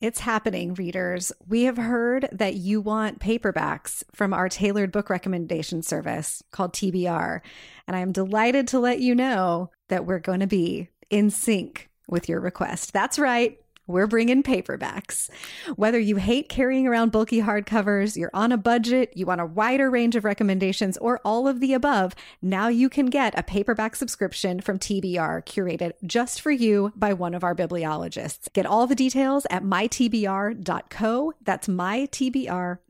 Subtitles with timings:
[0.00, 1.30] It's happening, readers.
[1.46, 7.40] We have heard that you want paperbacks from our tailored book recommendation service called TBR.
[7.86, 11.90] And I am delighted to let you know that we're going to be in sync
[12.08, 12.92] with your request.
[12.92, 13.58] That's right
[13.90, 15.28] we're bringing paperbacks.
[15.76, 19.90] Whether you hate carrying around bulky hardcovers, you're on a budget, you want a wider
[19.90, 24.60] range of recommendations, or all of the above, now you can get a paperback subscription
[24.60, 28.52] from TBR curated just for you by one of our bibliologists.
[28.52, 31.32] Get all the details at mytbr.co.
[31.42, 32.86] That's mytbr.co.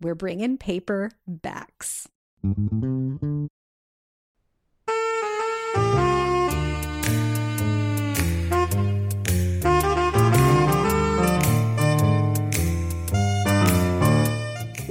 [0.00, 2.06] We're bringing paperbacks.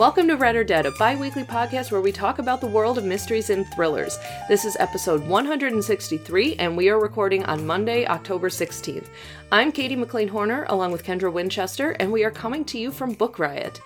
[0.01, 2.97] Welcome to Read or Dead, a bi weekly podcast where we talk about the world
[2.97, 4.17] of mysteries and thrillers.
[4.49, 9.09] This is episode 163, and we are recording on Monday, October 16th.
[9.51, 13.13] I'm Katie McLain Horner, along with Kendra Winchester, and we are coming to you from
[13.13, 13.79] Book Riot.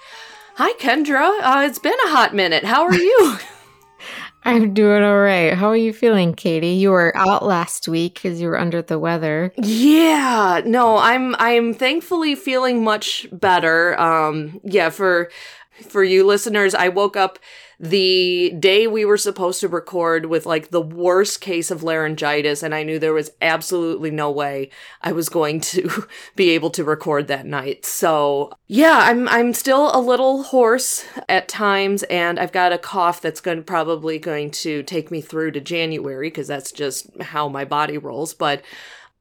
[0.55, 1.37] Hi, Kendra.
[1.41, 2.63] Uh, it's been a hot minute.
[2.63, 3.37] How are you?
[4.45, 5.53] I'm doing all right.
[5.53, 6.75] How are you feeling, Katie?
[6.75, 9.51] You were out last week because you were under the weather.
[9.57, 13.99] Yeah, no, I'm I'm thankfully feeling much better.
[13.99, 15.31] Um, yeah, for
[15.81, 17.39] for you listeners, I woke up
[17.79, 22.73] the day we were supposed to record with like the worst case of laryngitis, and
[22.73, 24.69] I knew there was absolutely no way
[25.01, 27.85] I was going to be able to record that night.
[27.85, 33.21] So yeah, I'm I'm still a little hoarse at times, and I've got a cough
[33.21, 37.65] that's going probably going to take me through to January because that's just how my
[37.65, 38.33] body rolls.
[38.33, 38.61] But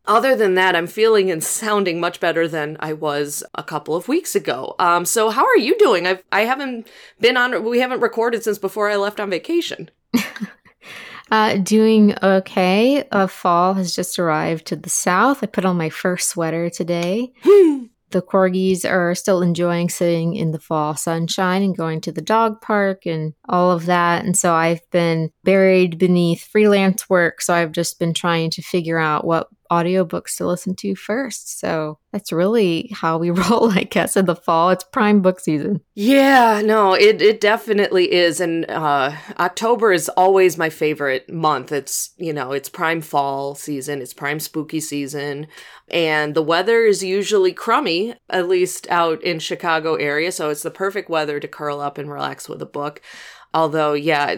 [0.06, 4.08] other than that, I'm feeling and sounding much better than I was a couple of
[4.08, 4.74] weeks ago.
[4.78, 6.06] Um, so how are you doing?
[6.06, 6.88] I've I haven't
[7.20, 7.64] been on.
[7.64, 9.90] We haven't recorded since before I left on vacation.
[11.30, 13.06] uh, doing okay.
[13.10, 15.42] Uh, fall has just arrived to the south.
[15.42, 17.32] I put on my first sweater today.
[18.14, 22.60] the corgis are still enjoying sitting in the fall sunshine and going to the dog
[22.60, 24.24] park and all of that.
[24.24, 27.42] And so I've been buried beneath freelance work.
[27.42, 31.58] So I've just been trying to figure out what audiobooks to listen to first.
[31.58, 34.70] So that's really how we roll, I guess, in the fall.
[34.70, 35.80] It's prime book season.
[35.94, 38.40] Yeah, no, it, it definitely is.
[38.40, 41.72] And uh, October is always my favorite month.
[41.72, 45.46] It's, you know, it's prime fall season, it's prime spooky season.
[45.88, 50.32] And the weather is usually crummy, at least out in Chicago area.
[50.32, 53.02] So it's the perfect weather to curl up and relax with a book.
[53.52, 54.34] Although, yeah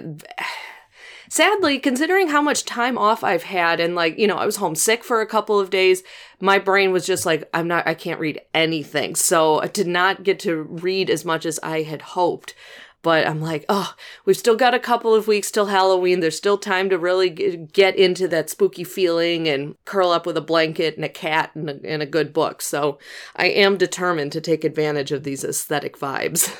[1.29, 5.05] sadly, considering how much time off I've had and like, you know, I was homesick
[5.05, 6.03] for a couple of days,
[6.41, 9.15] my brain was just like, I'm not, I can't read anything.
[9.15, 12.55] So I did not get to read as much as I had hoped.
[13.06, 13.94] But I'm like, oh,
[14.25, 16.19] we've still got a couple of weeks till Halloween.
[16.19, 20.41] There's still time to really get into that spooky feeling and curl up with a
[20.41, 22.61] blanket and a cat and a, and a good book.
[22.61, 22.99] So
[23.37, 26.53] I am determined to take advantage of these aesthetic vibes.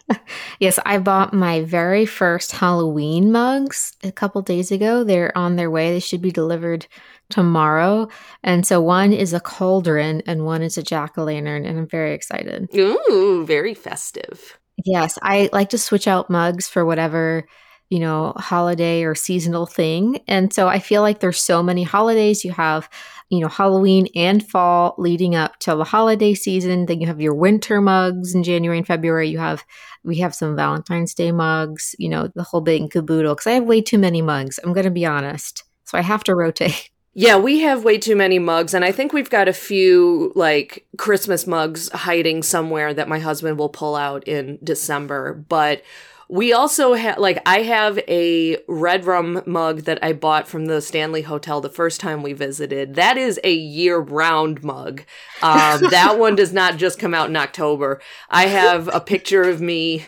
[0.60, 5.02] yes, I bought my very first Halloween mugs a couple days ago.
[5.02, 5.90] They're on their way.
[5.90, 6.86] They should be delivered
[7.28, 8.08] tomorrow.
[8.44, 11.64] And so one is a cauldron and one is a jack o' lantern.
[11.66, 12.68] And I'm very excited.
[12.72, 14.57] Ooh, very festive.
[14.84, 17.46] Yes, I like to switch out mugs for whatever,
[17.90, 20.20] you know, holiday or seasonal thing.
[20.28, 22.44] And so I feel like there's so many holidays.
[22.44, 22.88] You have,
[23.28, 26.86] you know, Halloween and fall leading up to the holiday season.
[26.86, 29.28] Then you have your winter mugs in January and February.
[29.28, 29.64] You have,
[30.04, 33.34] we have some Valentine's Day mugs, you know, the whole big caboodle.
[33.34, 34.60] Cause I have way too many mugs.
[34.62, 35.64] I'm going to be honest.
[35.84, 36.90] So I have to rotate.
[37.20, 40.86] Yeah, we have way too many mugs, and I think we've got a few like
[40.98, 45.34] Christmas mugs hiding somewhere that my husband will pull out in December.
[45.48, 45.82] But
[46.28, 50.80] we also have like I have a red rum mug that I bought from the
[50.80, 52.94] Stanley Hotel the first time we visited.
[52.94, 55.02] That is a year round mug.
[55.42, 58.00] Um, that one does not just come out in October.
[58.30, 60.06] I have a picture of me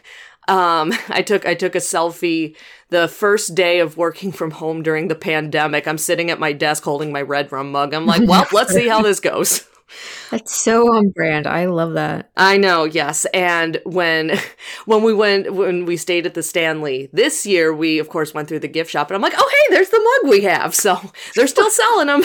[0.50, 2.56] um, I took I took a selfie
[2.90, 5.86] the first day of working from home during the pandemic.
[5.86, 7.94] I'm sitting at my desk holding my red rum mug.
[7.94, 9.66] I'm like, well, let's see how this goes.
[10.30, 11.48] That's so on brand.
[11.48, 12.30] I love that.
[12.36, 13.24] I know, yes.
[13.34, 14.38] And when
[14.84, 18.48] when we went when we stayed at the Stanley this year, we of course went
[18.48, 20.98] through the gift shop and I'm like, "Oh, hey, there's the mug we have." So,
[21.34, 22.24] they're still selling them.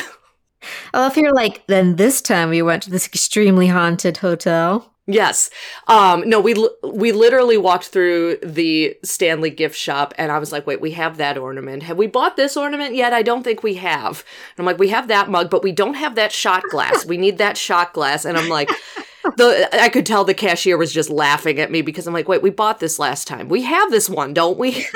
[0.94, 4.94] I love you're like, then this time we went to this extremely haunted hotel.
[5.07, 5.52] Yes.
[5.88, 10.66] Um, no, we we literally walked through the Stanley gift shop, and I was like,
[10.66, 11.84] "Wait, we have that ornament.
[11.84, 13.13] Have we bought this ornament yet?
[13.13, 14.24] I don't think we have."
[14.57, 17.06] And I'm like, "We have that mug, but we don't have that shot glass.
[17.06, 18.69] we need that shot glass." And I'm like,
[19.38, 22.42] the I could tell the cashier was just laughing at me because I'm like, "Wait,
[22.42, 23.48] we bought this last time.
[23.48, 24.88] We have this one, don't we?"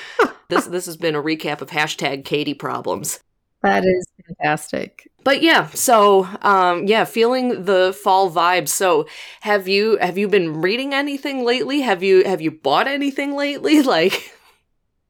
[0.50, 3.20] this this has been a recap of hashtag Katie problems.
[3.64, 5.10] That is fantastic.
[5.24, 8.68] But yeah, so um yeah, feeling the fall vibes.
[8.68, 9.08] So
[9.40, 11.80] have you have you been reading anything lately?
[11.80, 13.82] Have you have you bought anything lately?
[13.94, 14.32] Like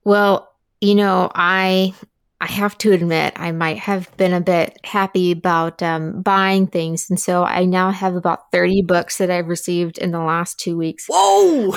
[0.05, 1.95] Well, you know, I
[2.41, 7.09] I have to admit I might have been a bit happy about um, buying things,
[7.09, 10.77] and so I now have about thirty books that I've received in the last two
[10.77, 11.06] weeks.
[11.09, 11.77] Whoa!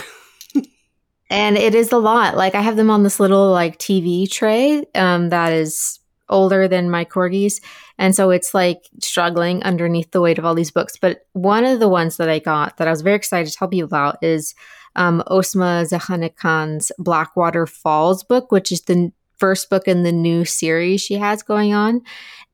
[1.30, 2.36] and it is a lot.
[2.36, 6.90] Like I have them on this little like TV tray um, that is older than
[6.90, 7.62] my corgis,
[7.98, 10.98] and so it's like struggling underneath the weight of all these books.
[10.98, 13.70] But one of the ones that I got that I was very excited to tell
[13.72, 14.56] you about is
[14.96, 20.44] um, Ausma Zehanat Khan's Blackwater Falls book, which is the first book in the new
[20.46, 22.02] series she has going on.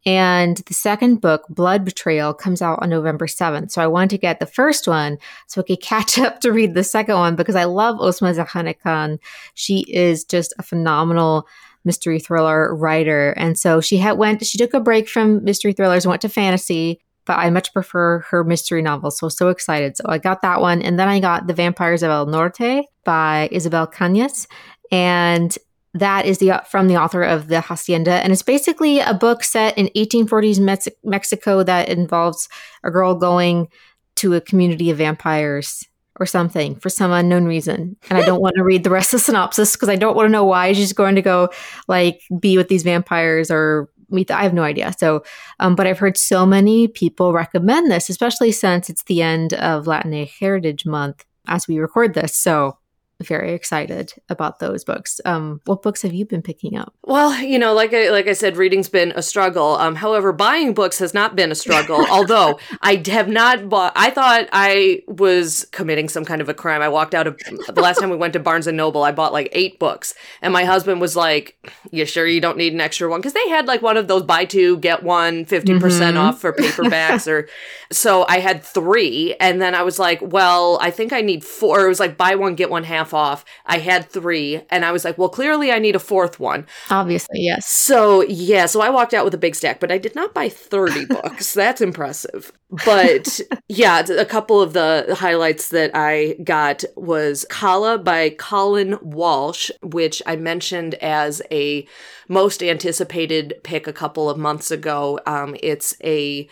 [0.06, 3.72] And the second book, Blood Betrayal, comes out on November 7th.
[3.72, 5.18] So I wanted to get the first one
[5.48, 8.80] so I could catch up to read the second one because I love Ausma Zehanat
[8.82, 9.20] Khan.
[9.54, 11.48] She is just a phenomenal
[11.86, 13.32] mystery thriller writer.
[13.32, 17.02] And so she had went, she took a break from mystery thrillers, went to fantasy,
[17.26, 19.18] but I much prefer her mystery novels.
[19.18, 19.98] So I was so excited.
[19.98, 20.82] So I got that one.
[20.82, 24.48] And then I got The Vampires of El Norte by Isabel Cañas.
[24.92, 25.58] And
[25.94, 29.78] that is the from the author of the hacienda and it's basically a book set
[29.78, 32.50] in 1840s Mex- mexico that involves
[32.84, 33.68] a girl going
[34.16, 35.88] to a community of vampires
[36.20, 37.96] or something for some unknown reason.
[38.10, 40.28] And i don't want to read the rest of the synopsis because i don't want
[40.28, 41.50] to know why she's going to go
[41.88, 44.94] like be with these vampires or meet the, i have no idea.
[44.98, 45.24] So
[45.60, 49.86] um, but i've heard so many people recommend this especially since it's the end of
[49.86, 52.36] latinx heritage month as we record this.
[52.36, 52.78] So
[53.22, 55.22] very excited about those books.
[55.26, 56.94] Um, what books have you been picking up?
[57.04, 59.76] Well, you know, like I like I said, reading's been a struggle.
[59.76, 62.06] Um, however, buying books has not been a struggle.
[62.10, 63.94] although I have not bought.
[63.96, 66.82] I thought I was committing some kind of a crime.
[66.82, 67.38] I walked out of
[67.68, 69.04] the last time we went to Barnes and Noble.
[69.04, 71.58] I bought like eight books, and my husband was like,
[71.92, 74.24] "You sure you don't need an extra one?" Because they had like one of those
[74.24, 76.28] buy two get one 50 percent mm-hmm.
[76.28, 77.48] off for paperbacks, or
[77.92, 81.86] so I had three, and then I was like, "Well, I think I need four.
[81.86, 83.46] It was like buy one get one half off.
[83.66, 86.66] I had three, and I was like, well, clearly I need a fourth one.
[86.90, 87.68] Obviously, yes.
[87.68, 90.50] So, yeah, so I walked out with a big stack, but I did not buy
[90.50, 91.54] 30 books.
[91.54, 92.52] That's impressive.
[92.86, 99.70] But yeah, a couple of the highlights that I got was Kala by Colin Walsh,
[99.82, 101.88] which I mentioned as a
[102.28, 105.20] most anticipated pick a couple of months ago.
[105.26, 106.48] Um, it's a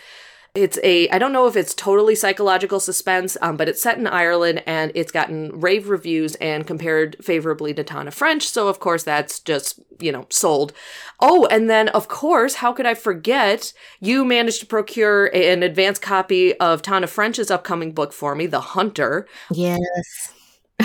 [0.54, 4.06] it's a, I don't know if it's totally psychological suspense, um, but it's set in
[4.06, 8.50] Ireland and it's gotten rave reviews and compared favorably to Tana French.
[8.50, 10.74] So, of course, that's just, you know, sold.
[11.22, 13.72] Oh, and then, of course, how could I forget?
[14.02, 18.62] You managed to procure an advance copy of Tana French's upcoming book for me, The
[18.62, 19.28] Hunter.
[19.52, 20.34] Yes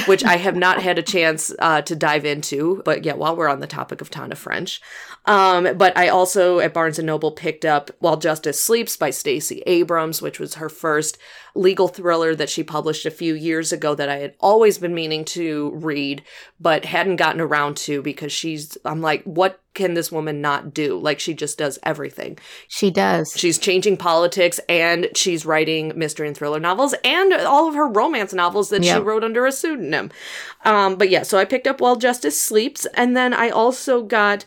[0.07, 2.83] which I have not had a chance uh, to dive into.
[2.85, 4.81] But yeah, while we're on the topic of Tana French,
[5.25, 9.63] um, but I also at Barnes and Noble picked up While Justice Sleeps by Stacey
[9.67, 11.19] Abrams, which was her first
[11.56, 15.25] legal thriller that she published a few years ago that I had always been meaning
[15.26, 16.23] to read,
[16.61, 20.99] but hadn't gotten around to because she's, I'm like, what can this woman not do?
[20.99, 22.38] Like, she just does everything.
[22.69, 23.32] She does.
[23.37, 28.32] She's changing politics and she's writing mystery and thriller novels and all of her romance
[28.32, 28.97] novels that yep.
[28.97, 30.11] she wrote under a pseudonym.
[30.64, 34.44] Um, but yeah, so I picked up While Justice Sleeps, and then I also got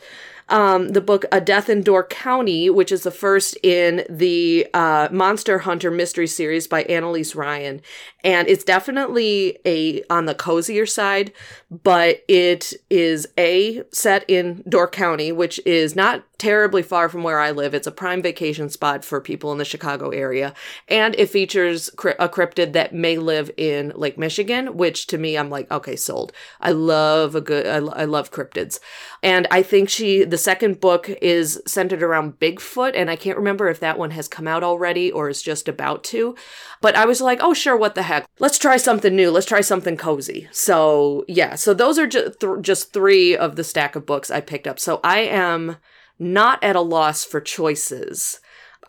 [0.49, 5.07] um, the book A Death in Door County, which is the first in the uh,
[5.11, 7.81] Monster Hunter mystery series by Annelise Ryan.
[8.23, 11.31] And it's definitely a on the cozier side,
[11.69, 17.39] but it is a set in Door County, which is not terribly far from where
[17.39, 17.73] I live.
[17.73, 20.53] It's a prime vacation spot for people in the Chicago area.
[20.87, 25.49] And it features a cryptid that may live in Lake Michigan, which to me, I'm
[25.49, 26.31] like, okay, sold.
[26.61, 28.79] I love a good, I, I love cryptids.
[29.21, 32.93] And I think she, the second book is centered around Bigfoot.
[32.95, 36.03] And I can't remember if that one has come out already or is just about
[36.05, 36.35] to.
[36.81, 38.27] But I was like, oh, sure, what the heck?
[38.39, 39.31] Let's try something new.
[39.31, 40.47] Let's try something cozy.
[40.51, 44.41] So, yeah, so those are just, th- just three of the stack of books I
[44.41, 44.79] picked up.
[44.79, 45.77] So I am
[46.17, 48.39] not at a loss for choices.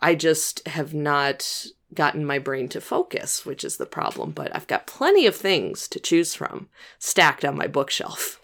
[0.01, 4.31] I just have not gotten my brain to focus, which is the problem.
[4.31, 6.69] But I've got plenty of things to choose from
[6.99, 8.40] stacked on my bookshelf.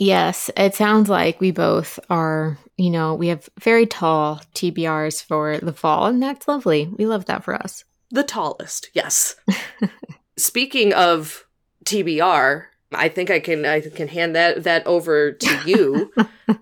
[0.00, 5.58] Yes, it sounds like we both are, you know, we have very tall TBRs for
[5.58, 6.86] the fall, and that's lovely.
[6.86, 7.84] We love that for us.
[8.10, 9.36] The tallest, yes.
[10.38, 11.44] Speaking of
[11.84, 16.10] TBR, I think I can I can hand that that over to you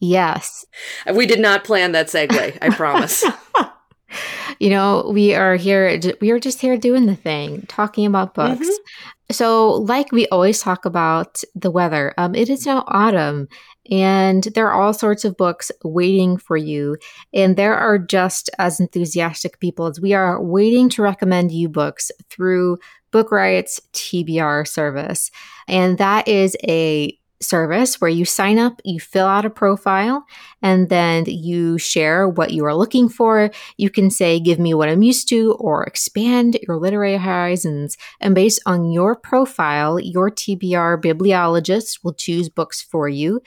[0.00, 0.64] Yes.
[1.12, 3.24] We did not plan that segue, I promise.
[4.58, 8.60] you know, we are here, we are just here doing the thing, talking about books.
[8.60, 9.32] Mm-hmm.
[9.32, 13.48] So, like we always talk about the weather, um, it is now autumn
[13.90, 16.96] and there are all sorts of books waiting for you.
[17.32, 22.10] And there are just as enthusiastic people as we are waiting to recommend you books
[22.28, 22.78] through
[23.10, 25.30] Book Riot's TBR service.
[25.66, 30.24] And that is a service where you sign up, you fill out a profile,
[30.62, 33.50] and then you share what you are looking for.
[33.76, 37.96] You can say, Give me what I'm used to, or expand your literary horizons.
[38.20, 43.40] And based on your profile, your TBR bibliologist will choose books for you.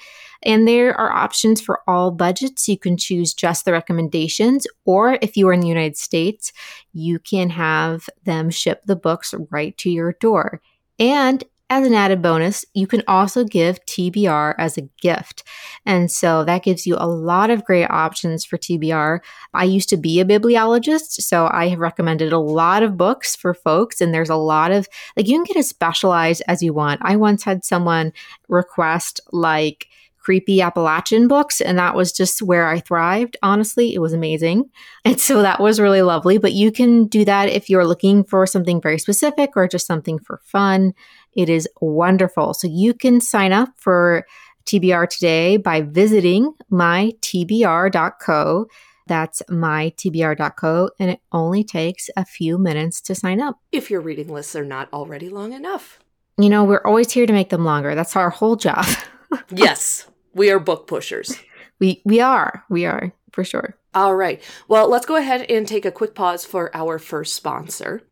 [0.43, 2.67] And there are options for all budgets.
[2.67, 6.51] You can choose just the recommendations, or if you are in the United States,
[6.93, 10.61] you can have them ship the books right to your door.
[10.99, 15.43] And as an added bonus, you can also give TBR as a gift.
[15.85, 19.19] And so that gives you a lot of great options for TBR.
[19.53, 23.53] I used to be a bibliologist, so I have recommended a lot of books for
[23.53, 26.99] folks, and there's a lot of, like, you can get as specialized as you want.
[27.03, 28.11] I once had someone
[28.49, 29.87] request, like,
[30.21, 31.61] creepy Appalachian books.
[31.61, 33.37] And that was just where I thrived.
[33.41, 34.69] Honestly, it was amazing.
[35.03, 36.37] And so that was really lovely.
[36.37, 40.19] But you can do that if you're looking for something very specific or just something
[40.19, 40.93] for fun.
[41.33, 42.53] It is wonderful.
[42.53, 44.25] So you can sign up for
[44.65, 48.67] TBR today by visiting mytbr.co.
[49.07, 53.59] That's mytbr.co, and it only takes a few minutes to sign up.
[53.71, 55.99] If your reading lists are not already long enough.
[56.37, 57.93] You know, we're always here to make them longer.
[57.93, 58.85] That's our whole job.
[59.51, 61.35] yes, we are book pushers.
[61.79, 62.63] We we are.
[62.69, 63.75] We are, for sure.
[63.93, 64.41] All right.
[64.67, 68.03] Well, let's go ahead and take a quick pause for our first sponsor.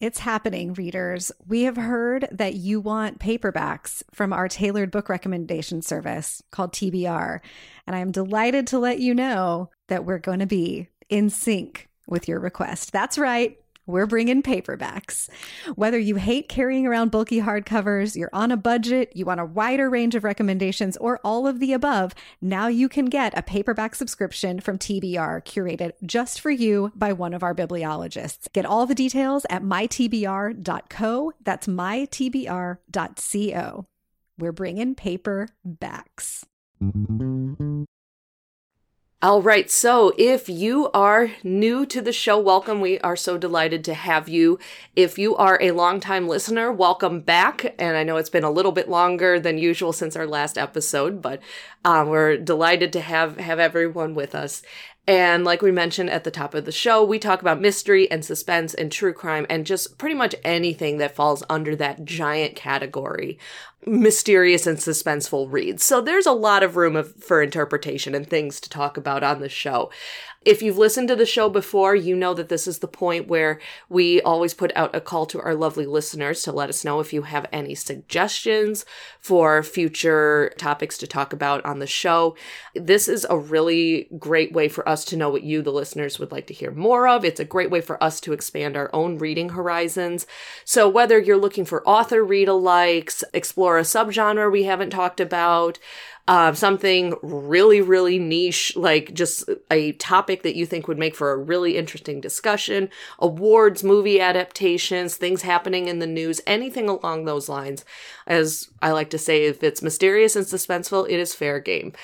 [0.00, 1.32] It's happening, readers.
[1.46, 7.40] We have heard that you want paperbacks from our tailored book recommendation service called TBR.
[7.86, 11.88] And I am delighted to let you know that we're going to be in sync
[12.06, 12.92] with your request.
[12.92, 15.28] That's right we're bringing paperbacks.
[15.74, 19.90] Whether you hate carrying around bulky hardcovers, you're on a budget, you want a wider
[19.90, 24.60] range of recommendations, or all of the above, now you can get a paperback subscription
[24.60, 28.52] from TBR curated just for you by one of our bibliologists.
[28.52, 31.32] Get all the details at mytbr.co.
[31.42, 32.86] That's mytbr.co.
[34.38, 36.44] We're bringing paperbacks.
[39.20, 42.80] All right, so if you are new to the show, welcome.
[42.80, 44.60] We are so delighted to have you.
[44.94, 47.74] If you are a longtime listener, welcome back.
[47.80, 51.20] And I know it's been a little bit longer than usual since our last episode,
[51.20, 51.40] but
[51.84, 54.62] um, we're delighted to have have everyone with us.
[55.08, 58.22] And like we mentioned at the top of the show, we talk about mystery and
[58.22, 63.38] suspense and true crime and just pretty much anything that falls under that giant category
[63.86, 65.82] mysterious and suspenseful reads.
[65.82, 69.40] So there's a lot of room of, for interpretation and things to talk about on
[69.40, 69.90] the show.
[70.44, 73.60] If you've listened to the show before, you know that this is the point where
[73.88, 77.12] we always put out a call to our lovely listeners to let us know if
[77.12, 78.84] you have any suggestions
[79.18, 82.36] for future topics to talk about on the show.
[82.74, 86.30] This is a really great way for us to know what you, the listeners, would
[86.30, 87.24] like to hear more of.
[87.24, 90.26] It's a great way for us to expand our own reading horizons.
[90.64, 95.80] So whether you're looking for author read alikes, explore a subgenre we haven't talked about,
[96.28, 101.32] uh, something really, really niche, like just a topic that you think would make for
[101.32, 107.48] a really interesting discussion, awards, movie adaptations, things happening in the news, anything along those
[107.48, 107.82] lines.
[108.26, 111.94] As I like to say, if it's mysterious and suspenseful, it is fair game.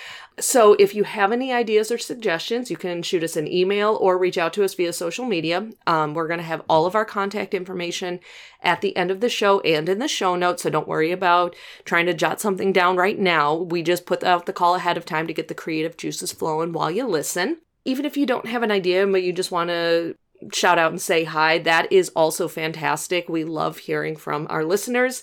[0.40, 4.18] So if you have any ideas or suggestions, you can shoot us an email or
[4.18, 5.70] reach out to us via social media.
[5.86, 8.18] Um, we're going to have all of our contact information
[8.60, 10.64] at the end of the show and in the show notes.
[10.64, 13.54] So don't worry about trying to jot something down right now.
[13.54, 16.72] We just put out the call ahead of time to get the creative juices flowing
[16.72, 17.58] while you listen.
[17.84, 20.16] Even if you don't have an idea, but you just want to
[20.52, 23.28] shout out and say hi, that is also fantastic.
[23.28, 25.22] We love hearing from our listeners.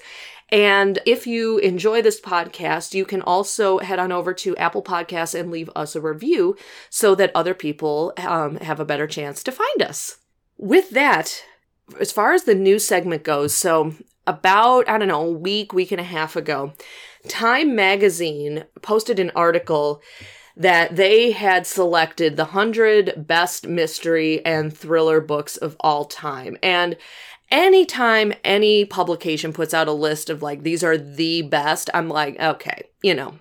[0.51, 5.39] And if you enjoy this podcast, you can also head on over to Apple Podcasts
[5.39, 6.57] and leave us a review
[6.89, 10.17] so that other people um, have a better chance to find us.
[10.57, 11.43] With that,
[11.99, 13.95] as far as the news segment goes, so
[14.27, 16.73] about, I don't know, a week, week and a half ago,
[17.27, 20.01] Time Magazine posted an article
[20.55, 26.58] that they had selected the 100 best mystery and thriller books of all time.
[26.62, 26.98] And
[27.51, 32.39] anytime any publication puts out a list of like these are the best i'm like
[32.39, 33.38] okay you know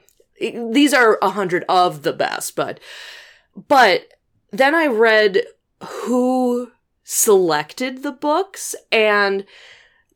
[0.73, 2.81] these are a hundred of the best but
[3.69, 4.09] but
[4.51, 5.45] then i read
[5.85, 6.73] who
[7.05, 9.47] selected the books and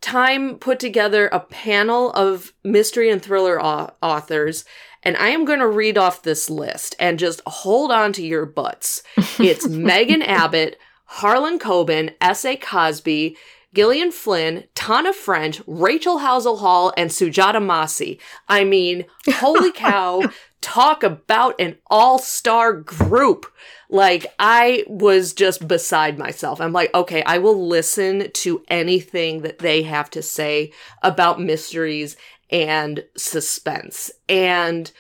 [0.00, 4.64] time put together a panel of mystery and thriller authors
[5.04, 8.46] And I am going to read off this list and just hold on to your
[8.46, 9.02] butts.
[9.38, 12.56] It's Megan Abbott, Harlan Coben, S.A.
[12.56, 13.36] Cosby,
[13.74, 18.20] Gillian Flynn, Tana French, Rachel Howzell Hall, and Sujata Massey.
[18.48, 20.22] I mean, holy cow,
[20.60, 23.46] talk about an all star group.
[23.90, 26.60] Like, I was just beside myself.
[26.60, 32.16] I'm like, okay, I will listen to anything that they have to say about mysteries
[32.50, 34.10] and suspense.
[34.28, 34.90] And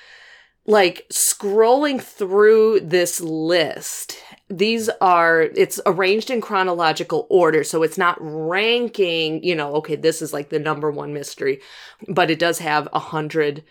[0.66, 4.16] like scrolling through this list
[4.48, 10.22] these are it's arranged in chronological order so it's not ranking you know okay this
[10.22, 11.60] is like the number one mystery
[12.08, 13.62] but it does have a hundred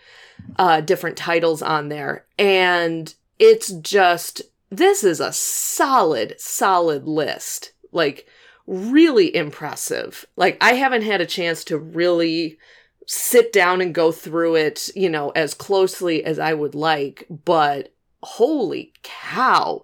[0.56, 2.24] uh different titles on there.
[2.38, 7.72] And it's just this is a solid solid list.
[7.92, 8.26] Like
[8.66, 10.24] really impressive.
[10.36, 12.58] Like i haven't had a chance to really
[13.06, 17.92] sit down and go through it, you know, as closely as I would like, but
[18.22, 19.82] holy cow.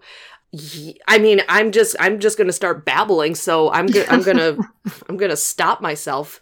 [1.07, 4.37] I mean, I'm just I'm just going to start babbling, so I'm go- I'm going
[4.39, 4.59] to
[5.09, 6.41] I'm going to stop myself,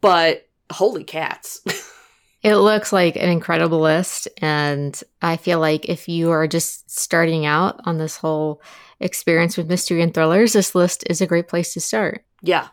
[0.00, 1.60] but holy cats.
[2.42, 7.46] it looks like an incredible list and I feel like if you are just starting
[7.46, 8.62] out on this whole
[9.00, 12.24] experience with mystery and thrillers, this list is a great place to start.
[12.42, 12.68] Yeah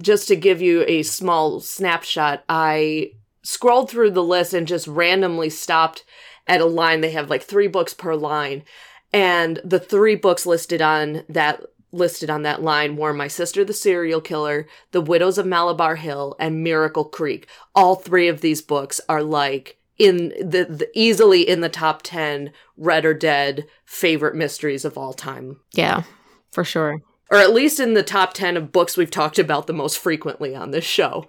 [0.00, 5.50] just to give you a small snapshot, I scrolled through the list and just randomly
[5.50, 6.04] stopped
[6.46, 7.00] at a line.
[7.00, 8.64] They have like three books per line.
[9.12, 13.72] And the three books listed on that listed on that line were My Sister the
[13.72, 17.46] Serial Killer, The Widows of Malabar Hill, and Miracle Creek.
[17.72, 22.50] All three of these books are like in the, the, easily in the top 10
[22.76, 25.60] read or dead favorite mysteries of all time.
[25.72, 26.02] Yeah,
[26.50, 27.00] for sure
[27.30, 30.54] or at least in the top 10 of books we've talked about the most frequently
[30.54, 31.26] on this show.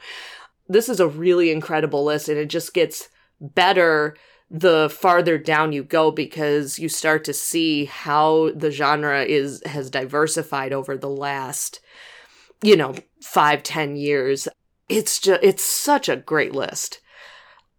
[0.68, 3.10] This is a really incredible list, and it just gets
[3.40, 4.16] better
[4.50, 9.90] the farther down you go because you start to see how the genre is has
[9.90, 11.80] diversified over the last
[12.64, 14.48] you know five ten years.
[14.88, 17.02] It's just it's such a great list.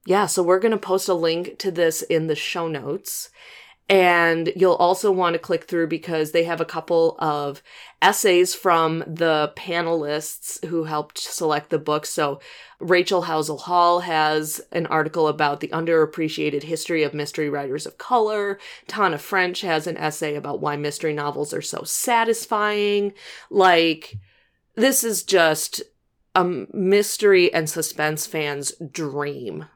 [0.05, 3.31] Yeah so we're going to post a link to this in the show notes
[3.89, 7.63] and you'll also want to click through because they have a couple of
[8.03, 12.05] essays from the panelists who helped select the book.
[12.05, 12.41] So,
[12.81, 18.59] Rachel Howzell Hall has an article about the underappreciated history of mystery writers of color.
[18.89, 23.13] Tana French has an essay about why mystery novels are so satisfying.
[23.51, 24.17] Like,
[24.75, 25.83] this is just
[26.35, 29.67] a mystery and suspense fan's dream.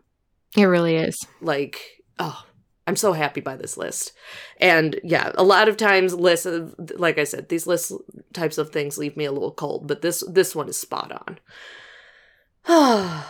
[0.57, 1.17] It really is.
[1.41, 2.45] Like, oh,
[2.91, 4.15] I'm so happy by this list.
[4.57, 7.93] And yeah, a lot of times lists uh, like I said, these list
[8.33, 11.39] types of things leave me a little cold, but this this one is spot
[12.67, 13.23] on.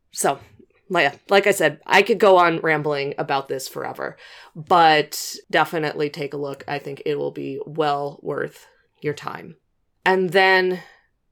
[0.10, 0.38] so,
[0.88, 4.16] like I said, I could go on rambling about this forever,
[4.56, 6.64] but definitely take a look.
[6.66, 8.68] I think it will be well worth
[9.02, 9.56] your time.
[10.06, 10.80] And then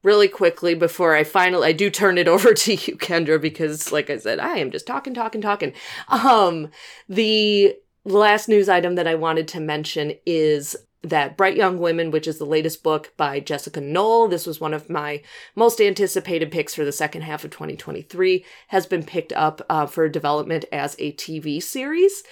[0.07, 4.09] really quickly before I finally I do turn it over to you, Kendra, because like
[4.09, 5.73] I said, I am just talking, talking, talking.
[6.09, 6.71] Um,
[7.09, 12.27] the last news item that I wanted to mention is that Bright Young Women, which
[12.27, 15.23] is the latest book by Jessica Knoll, this was one of my
[15.55, 20.09] most anticipated picks for the second half of 2023, has been picked up uh, for
[20.09, 22.23] development as a TV series.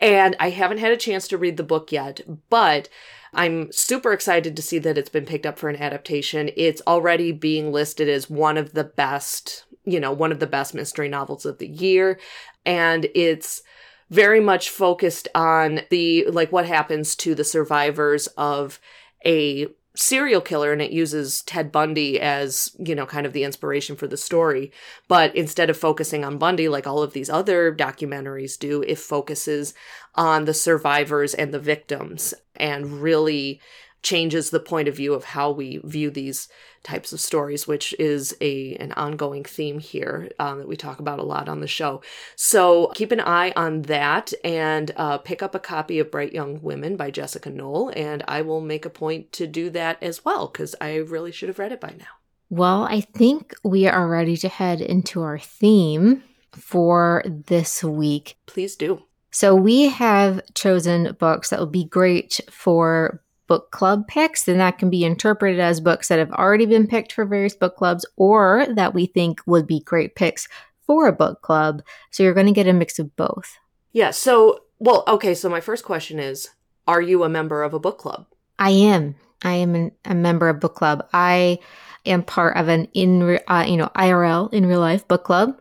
[0.00, 2.88] And I haven't had a chance to read the book yet, but
[3.34, 6.50] I'm super excited to see that it's been picked up for an adaptation.
[6.56, 10.74] It's already being listed as one of the best, you know, one of the best
[10.74, 12.18] mystery novels of the year.
[12.66, 13.62] And it's
[14.10, 18.78] very much focused on the, like, what happens to the survivors of
[19.24, 23.96] a serial killer and it uses Ted Bundy as, you know, kind of the inspiration
[23.96, 24.72] for the story.
[25.08, 29.74] But instead of focusing on Bundy like all of these other documentaries do, it focuses
[30.14, 33.60] on the survivors and the victims and really
[34.02, 36.48] changes the point of view of how we view these
[36.82, 41.20] types of stories, which is a an ongoing theme here um, that we talk about
[41.20, 42.02] a lot on the show.
[42.34, 46.60] So keep an eye on that and uh, pick up a copy of Bright Young
[46.60, 50.48] Women by Jessica Knoll, and I will make a point to do that as well
[50.48, 52.06] because I really should have read it by now.
[52.50, 56.22] Well, I think we are ready to head into our theme
[56.52, 58.36] for this week.
[58.46, 59.04] Please do.
[59.32, 64.78] So we have chosen books that will be great for book club picks, then that
[64.78, 68.66] can be interpreted as books that have already been picked for various book clubs or
[68.74, 70.48] that we think would be great picks
[70.86, 71.82] for a book club.
[72.10, 73.58] So you're going to get a mix of both.
[73.92, 74.10] Yeah.
[74.10, 75.34] So, well, okay.
[75.34, 76.50] So my first question is
[76.86, 78.26] Are you a member of a book club?
[78.58, 79.16] I am.
[79.42, 81.08] I am an, a member of book club.
[81.12, 81.58] I
[82.06, 85.58] am part of an in uh, you know IRL in real life book club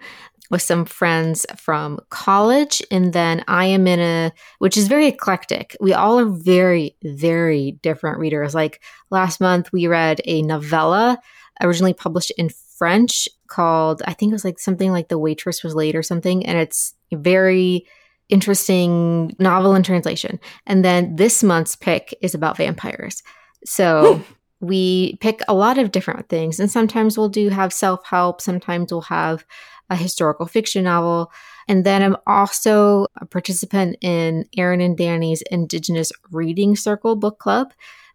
[0.51, 2.83] with some friends from college.
[2.91, 5.75] And then I am in a, which is very eclectic.
[5.79, 8.53] We all are very, very different readers.
[8.53, 11.17] Like last month, we read a novella
[11.61, 15.73] originally published in French called, I think it was like something like The Waitress Was
[15.73, 16.45] Late or something.
[16.45, 17.87] And it's a very
[18.27, 20.39] interesting novel in translation.
[20.65, 23.23] And then this month's pick is about vampires.
[23.65, 24.21] So
[24.59, 26.59] we pick a lot of different things.
[26.59, 29.45] And sometimes we'll do have self help, sometimes we'll have
[29.91, 31.31] a historical fiction novel.
[31.67, 37.73] And then I'm also a participant in Erin and Danny's Indigenous Reading Circle book club.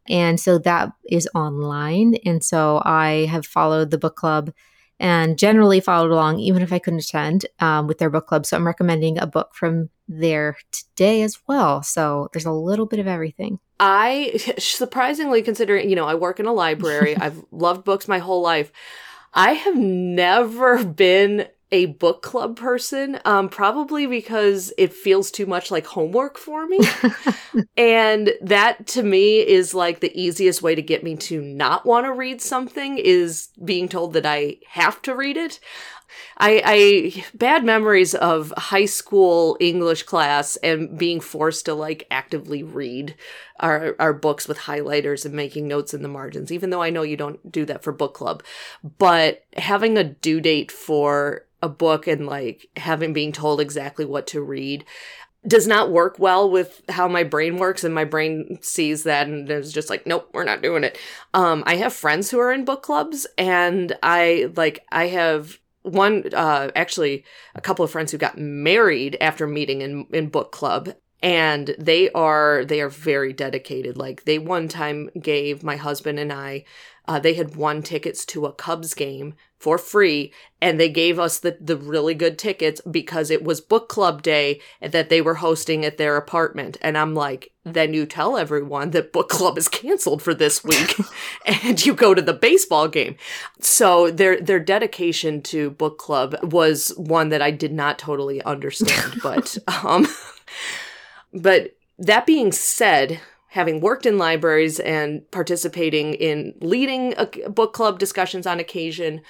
[0.08, 2.16] And so that is online.
[2.24, 4.52] And so I have followed the book club
[4.98, 8.46] and generally followed along, even if I couldn't attend um, with their book club.
[8.46, 11.82] So I'm recommending a book from there today as well.
[11.82, 13.58] So there's a little bit of everything.
[13.78, 18.40] I surprisingly considering, you know, I work in a library, I've loved books my whole
[18.40, 18.72] life.
[19.34, 25.70] I have never been a book club person, um, probably because it feels too much
[25.70, 26.80] like homework for me.
[27.76, 32.06] and that to me is like the easiest way to get me to not want
[32.06, 35.60] to read something is being told that I have to read it.
[36.38, 42.62] I, I bad memories of high school English class and being forced to like actively
[42.62, 43.16] read
[43.60, 46.52] our our books with highlighters and making notes in the margins.
[46.52, 48.42] Even though I know you don't do that for book club,
[48.98, 54.26] but having a due date for a book and like having being told exactly what
[54.28, 54.84] to read
[55.46, 59.50] does not work well with how my brain works and my brain sees that and
[59.50, 60.98] is just like nope we're not doing it.
[61.34, 66.24] Um i have friends who are in book clubs and i like i have one
[66.34, 70.90] uh actually a couple of friends who got married after meeting in in book club
[71.26, 73.98] and they are they are very dedicated.
[73.98, 76.64] Like they one time gave my husband and i
[77.08, 81.38] uh, they had won tickets to a cubs game for free and they gave us
[81.38, 85.84] the, the really good tickets because it was book club day that they were hosting
[85.84, 86.76] at their apartment.
[86.80, 90.96] And i'm like then you tell everyone that book club is canceled for this week
[91.64, 93.16] and you go to the baseball game.
[93.60, 99.20] So their their dedication to book club was one that i did not totally understand
[99.22, 100.06] but um
[101.36, 107.14] but that being said having worked in libraries and participating in leading
[107.48, 109.22] book club discussions on occasion,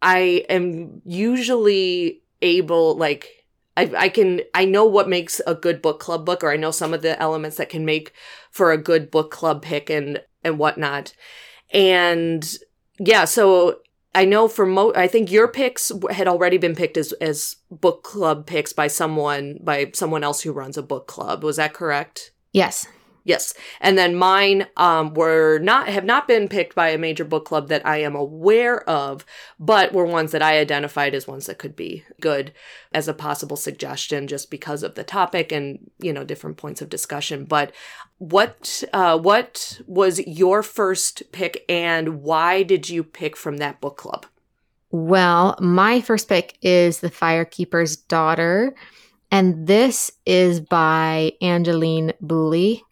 [0.00, 3.44] I am usually able, like,
[3.76, 6.70] I, I can, I know what makes a good book club book, or I know
[6.70, 8.12] some of the elements that can make
[8.50, 11.14] for a good book club pick and, and whatnot.
[11.70, 12.56] And
[12.98, 13.80] yeah, so
[14.14, 18.04] I know for mo, I think your picks had already been picked as, as book
[18.04, 21.42] club picks by someone, by someone else who runs a book club.
[21.42, 22.32] Was that correct?
[22.52, 22.86] Yes.
[23.26, 23.54] Yes.
[23.80, 27.68] And then mine um, were not have not been picked by a major book club
[27.68, 29.24] that I am aware of,
[29.58, 32.52] but were ones that I identified as ones that could be good
[32.92, 36.90] as a possible suggestion just because of the topic and, you know, different points of
[36.90, 37.46] discussion.
[37.46, 37.72] But
[38.18, 43.96] what uh, what was your first pick and why did you pick from that book
[43.96, 44.26] club?
[44.90, 48.74] Well, my first pick is The Firekeeper's Daughter.
[49.30, 52.82] And this is by Angeline Boulley.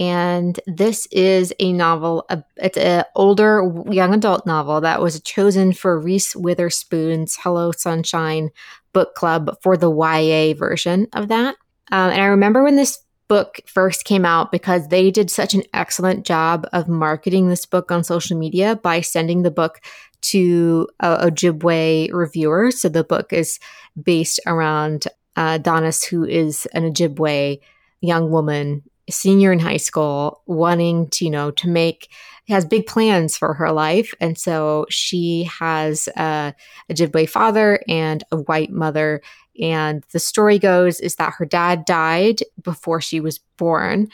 [0.00, 6.00] And this is a novel, it's an older young adult novel that was chosen for
[6.00, 8.48] Reese Witherspoon's Hello Sunshine
[8.94, 11.54] book club for the YA version of that.
[11.92, 15.64] Um, and I remember when this book first came out because they did such an
[15.74, 19.82] excellent job of marketing this book on social media by sending the book
[20.22, 22.70] to a Ojibwe reviewer.
[22.70, 23.60] So the book is
[24.02, 27.60] based around uh, Daunis, who is an Ojibwe
[28.00, 32.08] young woman senior in high school wanting to you know to make
[32.50, 34.12] has big plans for her life.
[34.20, 36.54] And so she has a
[36.90, 39.22] ojibwe father and a white mother.
[39.60, 44.08] And the story goes is that her dad died before she was born.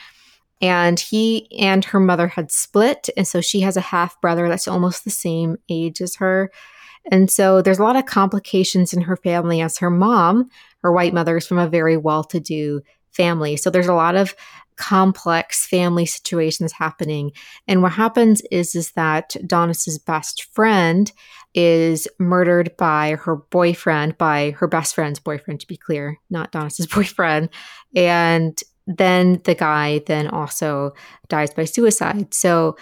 [0.62, 3.08] And he and her mother had split.
[3.16, 6.50] And so she has a half brother that's almost the same age as her.
[7.10, 10.48] And so there's a lot of complications in her family as her mom.
[10.82, 12.80] Her white mother is from a very well-to-do
[13.12, 13.56] family.
[13.56, 14.34] So there's a lot of
[14.76, 17.32] complex family situations happening.
[17.66, 21.10] And what happens is is that Daunis's best friend
[21.54, 26.86] is murdered by her boyfriend, by her best friend's boyfriend, to be clear, not Daunis's
[26.94, 27.48] boyfriend.
[27.94, 30.92] And then the guy then also
[31.28, 32.32] dies by suicide.
[32.32, 32.76] So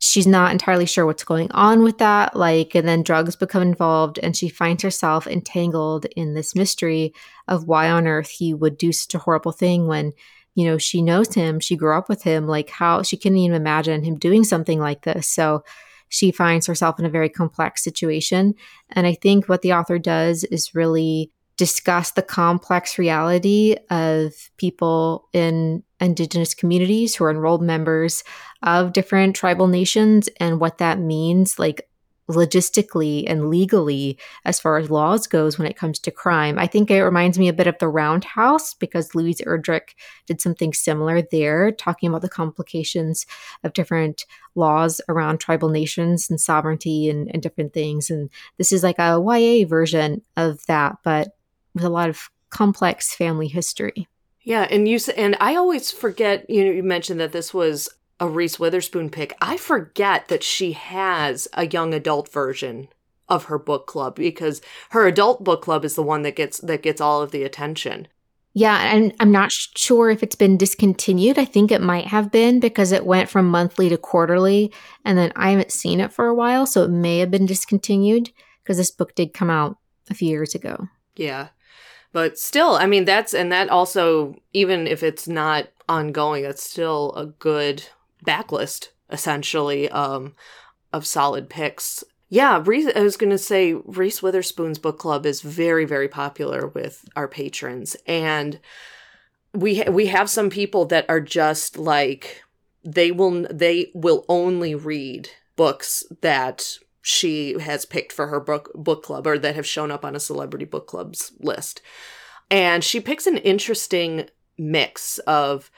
[0.00, 2.34] she's not entirely sure what's going on with that.
[2.34, 7.12] Like, and then drugs become involved, and she finds herself entangled in this mystery
[7.48, 10.12] of why on earth he would do such a horrible thing when
[10.60, 13.56] you know, she knows him, she grew up with him, like how she couldn't even
[13.56, 15.26] imagine him doing something like this.
[15.26, 15.64] So
[16.10, 18.54] she finds herself in a very complex situation.
[18.90, 25.28] And I think what the author does is really discuss the complex reality of people
[25.32, 28.22] in indigenous communities who are enrolled members
[28.62, 31.88] of different tribal nations and what that means like
[32.34, 36.58] logistically and legally as far as laws goes when it comes to crime.
[36.58, 39.94] I think it reminds me a bit of the Round House because Louise Erdrich
[40.26, 43.26] did something similar there, talking about the complications
[43.64, 48.10] of different laws around tribal nations and sovereignty and, and different things.
[48.10, 51.36] And this is like a YA version of that, but
[51.74, 54.08] with a lot of complex family history.
[54.42, 56.48] Yeah, and you and I always forget.
[56.48, 57.90] You know, you mentioned that this was
[58.20, 62.88] a Reese Witherspoon pick, I forget that she has a young adult version
[63.28, 66.82] of her book club because her adult book club is the one that gets that
[66.82, 68.08] gets all of the attention.
[68.52, 71.38] Yeah, and I'm not sure if it's been discontinued.
[71.38, 74.72] I think it might have been because it went from monthly to quarterly,
[75.04, 78.30] and then I haven't seen it for a while, so it may have been discontinued
[78.62, 79.78] because this book did come out
[80.10, 80.88] a few years ago.
[81.14, 81.48] Yeah.
[82.12, 87.12] But still, I mean, that's, and that also, even if it's not ongoing, it's still
[87.14, 87.84] a good
[88.26, 90.34] backlist essentially um,
[90.92, 92.04] of solid picks.
[92.28, 96.68] Yeah, Reese, I was going to say Reese Witherspoon's book club is very, very popular
[96.68, 98.60] with our patrons, and
[99.52, 102.42] we ha- we have some people that are just like
[102.84, 109.02] they will they will only read books that she has picked for her book book
[109.02, 111.82] club or that have shown up on a celebrity book club's list,
[112.48, 115.68] and she picks an interesting mix of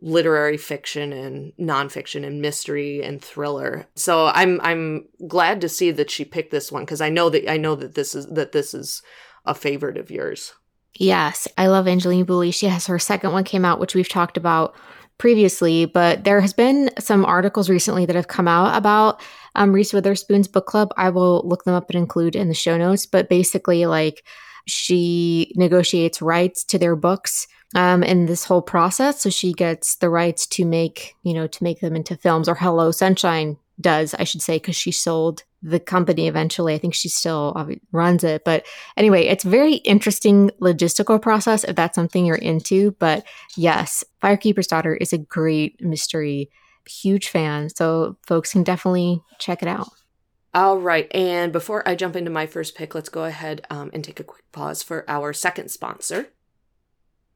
[0.00, 3.86] literary fiction and nonfiction and mystery and thriller.
[3.94, 7.50] So I'm I'm glad to see that she picked this one because I know that
[7.50, 9.02] I know that this is that this is
[9.44, 10.54] a favorite of yours.
[10.94, 12.52] Yes, I love Angeline Boulley.
[12.52, 14.74] She has her second one came out, which we've talked about
[15.16, 19.20] previously, but there has been some articles recently that have come out about
[19.54, 20.92] um, Reese Witherspoon's book club.
[20.96, 23.04] I will look them up and include in the show notes.
[23.04, 24.24] But basically, like
[24.66, 29.20] she negotiates rights to their books um, in this whole process.
[29.20, 32.54] So she gets the rights to make, you know, to make them into films, or
[32.54, 36.74] Hello Sunshine does, I should say, because she sold the company eventually.
[36.74, 38.44] I think she still runs it.
[38.44, 38.64] But
[38.96, 42.92] anyway, it's very interesting logistical process if that's something you're into.
[42.92, 43.26] But
[43.56, 46.50] yes, Firekeeper's Daughter is a great mystery.
[46.88, 47.70] Huge fan.
[47.70, 49.88] So folks can definitely check it out.
[50.54, 51.06] All right.
[51.14, 54.24] And before I jump into my first pick, let's go ahead um, and take a
[54.24, 56.28] quick pause for our second sponsor.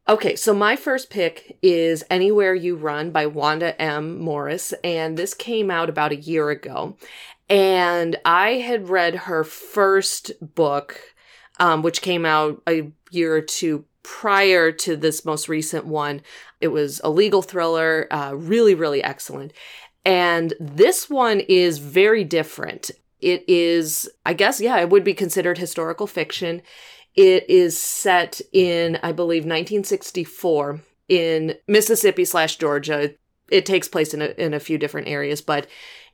[0.08, 4.18] Okay, so my first pick is Anywhere You Run by Wanda M.
[4.18, 6.96] Morris, and this came out about a year ago.
[7.48, 10.98] And I had read her first book,
[11.60, 16.22] um, which came out a year or two prior to this most recent one.
[16.60, 19.52] It was a legal thriller, uh, really, really excellent.
[20.04, 22.90] And this one is very different.
[23.20, 26.60] It is, I guess, yeah, it would be considered historical fiction.
[27.14, 33.14] It is set in, I believe, 1964 in Mississippi slash Georgia.
[33.50, 35.66] It takes place in a, in a few different areas, but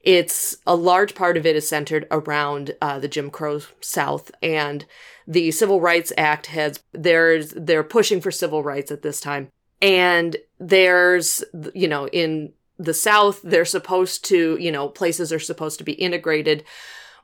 [0.02, 4.87] it's a large part of it is centered around uh, the Jim Crow South and
[5.26, 9.50] the Civil Rights Act has there's they're pushing for civil rights at this time,
[9.82, 15.78] and there's you know in the South they're supposed to you know places are supposed
[15.78, 16.64] to be integrated,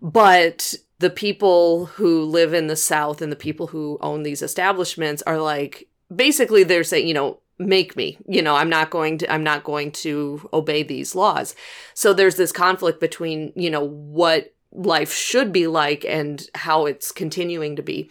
[0.02, 5.22] but the people who live in the South and the people who own these establishments
[5.22, 9.33] are like, basically, they're saying, you know, make me you know i'm not going to
[9.33, 11.54] i'm not going to obey these laws.
[11.94, 17.12] So there's this conflict between you know what life should be like and how it's
[17.12, 18.11] continuing to be.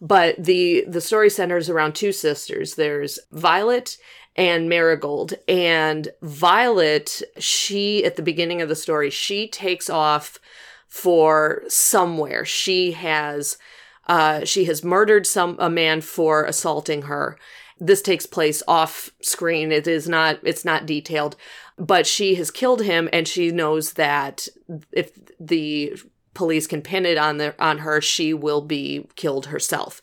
[0.00, 2.76] But the the story centers around two sisters.
[2.76, 3.98] There's violet
[4.36, 5.34] and marigold.
[5.46, 10.38] And violet she at the beginning of the story she takes off
[10.94, 12.44] for somewhere.
[12.44, 13.58] She has
[14.06, 17.36] uh, she has murdered some a man for assaulting her.
[17.80, 19.72] This takes place off screen.
[19.72, 21.34] It is not it's not detailed,
[21.76, 24.46] but she has killed him, and she knows that
[24.92, 25.98] if the
[26.32, 30.00] police can pin it on the on her, she will be killed herself.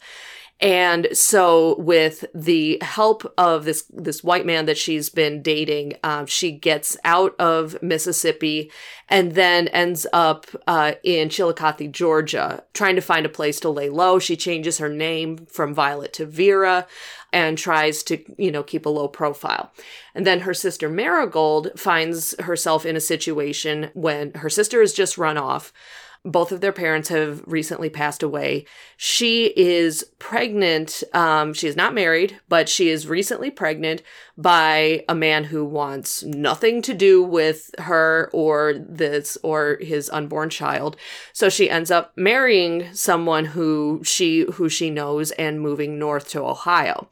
[0.62, 6.28] And so, with the help of this this white man that she's been dating, um,
[6.28, 8.71] she gets out of Mississippi
[9.10, 13.89] and then ends up uh, in Chillicothe, Georgia, trying to find a place to lay
[13.89, 14.19] low.
[14.19, 16.86] She changes her name from Violet to Vera
[17.34, 19.71] and tries to, you know, keep a low profile.
[20.13, 25.17] And then her sister Marigold finds herself in a situation when her sister has just
[25.17, 25.74] run off
[26.23, 28.65] Both of their parents have recently passed away.
[28.95, 31.01] She is pregnant.
[31.13, 34.03] Um, she is not married, but she is recently pregnant
[34.38, 40.51] by a man who wants nothing to do with her or this or his unborn
[40.51, 40.95] child.
[41.34, 46.43] So she ends up marrying someone who she who she knows and moving north to
[46.43, 47.10] Ohio.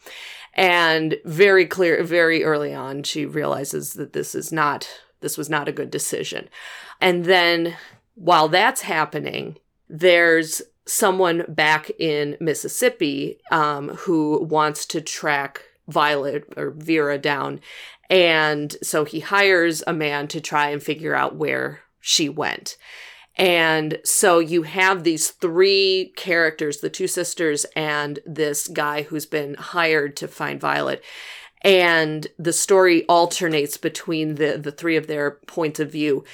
[0.54, 4.88] And very clear, very early on, she realizes that this is not
[5.22, 6.48] this was not a good decision.
[7.02, 7.76] And then
[8.20, 16.72] while that's happening, there's someone back in Mississippi um, who wants to track Violet or
[16.72, 17.62] Vera down.
[18.10, 22.76] And so he hires a man to try and figure out where she went.
[23.38, 29.54] And so you have these three characters the two sisters and this guy who's been
[29.54, 31.02] hired to find Violet.
[31.62, 36.26] And the story alternates between the, the three of their points of view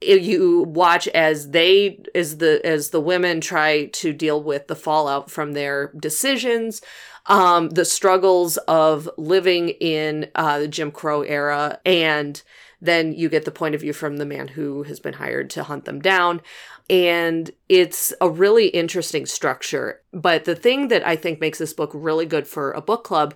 [0.00, 5.30] you watch as they as the as the women try to deal with the fallout
[5.30, 6.82] from their decisions
[7.26, 12.42] um the struggles of living in uh the jim crow era and
[12.84, 15.62] then you get the point of view from the man who has been hired to
[15.62, 16.42] hunt them down.
[16.90, 20.02] And it's a really interesting structure.
[20.12, 23.34] But the thing that i think makes this book really good for a book club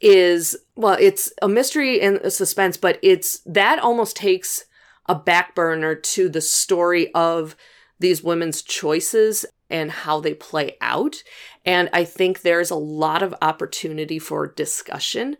[0.00, 4.64] is well it's a mystery and a suspense but it's that almost takes
[5.06, 7.56] a back burner to the story of
[7.98, 11.22] these women's choices and how they play out.
[11.64, 15.36] And I think there's a lot of opportunity for discussion.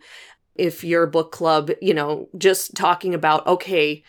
[0.55, 4.03] If your book club, you know, just talking about, okay,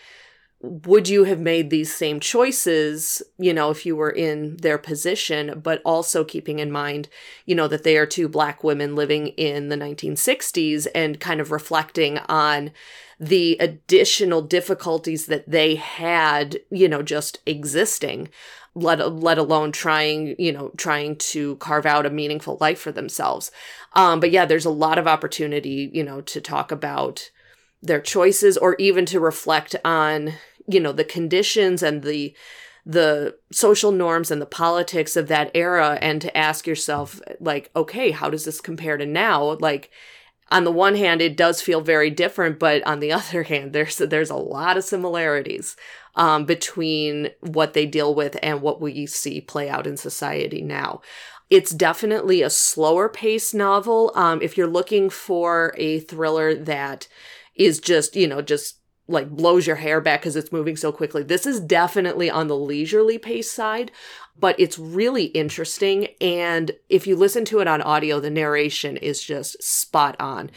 [0.63, 5.61] would you have made these same choices, you know, if you were in their position,
[5.61, 7.09] but also keeping in mind,
[7.47, 11.51] you know, that they are two black women living in the 1960s and kind of
[11.51, 12.71] reflecting on
[13.19, 18.29] the additional difficulties that they had, you know, just existing,
[18.75, 23.51] let let alone trying, you know, trying to carve out a meaningful life for themselves.
[23.95, 27.31] Um, but yeah, there's a lot of opportunity, you know, to talk about
[27.83, 30.35] their choices or even to reflect on,
[30.67, 32.35] you know, the conditions and the
[32.85, 38.11] the social norms and the politics of that era and to ask yourself like okay
[38.11, 39.89] how does this compare to now like
[40.53, 43.97] on the one hand, it does feel very different, but on the other hand, there's
[43.97, 45.77] there's a lot of similarities
[46.15, 51.01] um, between what they deal with and what we see play out in society now.
[51.51, 54.13] It's definitely a slower paced novel.
[54.15, 57.09] Um, if you're looking for a thriller that
[57.55, 58.77] is just, you know, just
[59.09, 61.23] like blows your hair back because it's moving so quickly.
[61.23, 63.91] This is definitely on the leisurely pace side,
[64.39, 66.09] but it's really interesting.
[66.21, 70.51] And if you listen to it on audio, the narration is just spot on.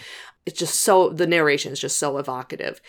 [0.46, 2.82] It's just so, the narration is just so evocative.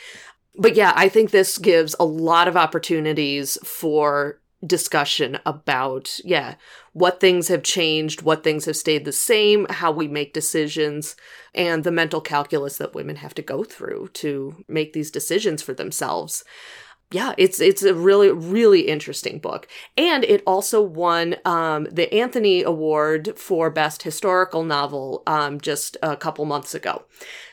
[0.59, 6.55] But yeah, I think this gives a lot of opportunities for discussion about, yeah,
[6.93, 11.17] what things have changed, what things have stayed the same, how we make decisions,
[11.55, 15.75] and the mental calculus that women have to go through to make these decisions for
[15.75, 16.45] themselves.
[17.13, 22.65] Yeah, it's it's a really really interesting book, and it also won um, the Anthony
[22.65, 27.05] Award for Best Historical Novel um, just a couple months ago.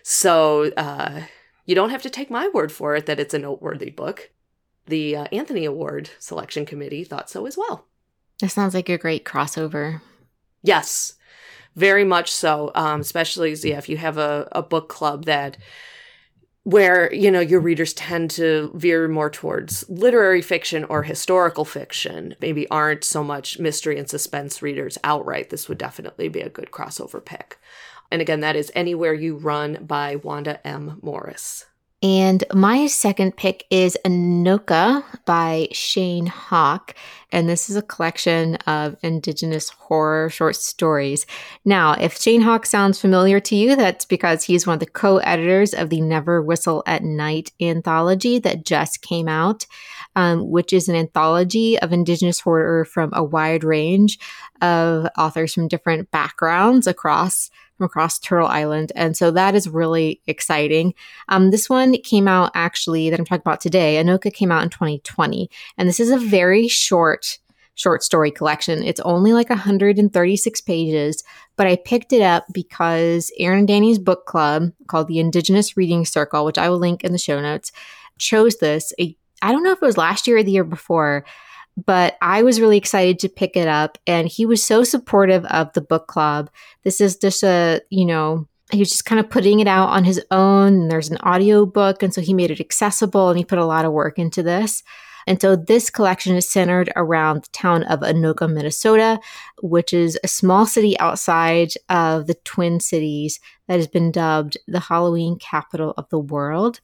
[0.01, 1.21] So uh,
[1.67, 4.31] you don't have to take my word for it that it's a noteworthy book.
[4.85, 7.87] The uh, Anthony Award selection committee thought so as well.
[8.39, 10.01] That sounds like a great crossover.
[10.61, 11.13] Yes,
[11.75, 12.71] very much so.
[12.75, 15.57] Um, especially yeah, if you have a, a book club that
[16.63, 22.35] where you know your readers tend to veer more towards literary fiction or historical fiction
[22.39, 26.71] maybe aren't so much mystery and suspense readers outright this would definitely be a good
[26.71, 27.59] crossover pick
[28.09, 31.65] and again that is anywhere you run by wanda m morris
[32.03, 36.95] and my second pick is Anoka by Shane Hawk.
[37.31, 41.25] And this is a collection of Indigenous horror short stories.
[41.63, 45.17] Now, if Shane Hawk sounds familiar to you, that's because he's one of the co
[45.19, 49.65] editors of the Never Whistle at Night anthology that just came out,
[50.17, 54.19] um, which is an anthology of Indigenous horror from a wide range
[54.61, 57.49] of authors from different backgrounds across
[57.83, 58.91] across Turtle Island.
[58.95, 60.93] And so that is really exciting.
[61.29, 64.01] Um, this one came out actually that I'm talking about today.
[64.01, 65.49] Anoka came out in 2020.
[65.77, 67.39] And this is a very short
[67.75, 68.83] short story collection.
[68.83, 71.23] It's only like 136 pages,
[71.55, 76.05] but I picked it up because Aaron and Danny's book club called the Indigenous Reading
[76.05, 77.71] Circle, which I will link in the show notes,
[78.19, 78.93] chose this.
[78.99, 81.25] I don't know if it was last year or the year before,
[81.77, 83.97] but I was really excited to pick it up.
[84.05, 86.49] And he was so supportive of the book club.
[86.83, 90.03] This is just a, you know, he was just kind of putting it out on
[90.03, 90.73] his own.
[90.73, 92.03] And there's an audio book.
[92.03, 94.83] And so he made it accessible and he put a lot of work into this.
[95.25, 99.19] And so this collection is centered around the town of Anoka, Minnesota,
[99.61, 104.81] which is a small city outside of the Twin Cities that has been dubbed the
[104.81, 106.81] Halloween capital of the world.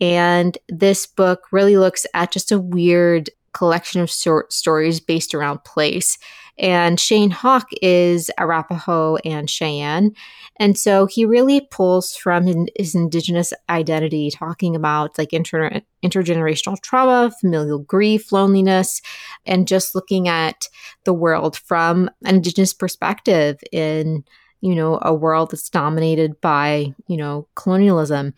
[0.00, 5.64] And this book really looks at just a weird collection of short stories based around
[5.64, 6.18] place.
[6.56, 10.12] And Shane Hawk is Arapaho and Cheyenne.
[10.60, 16.80] And so he really pulls from his, his indigenous identity, talking about like inter, intergenerational
[16.80, 19.02] trauma, familial grief, loneliness,
[19.46, 20.68] and just looking at
[21.04, 24.22] the world from an indigenous perspective in,
[24.60, 28.32] you know, a world that's dominated by, you know, colonialism.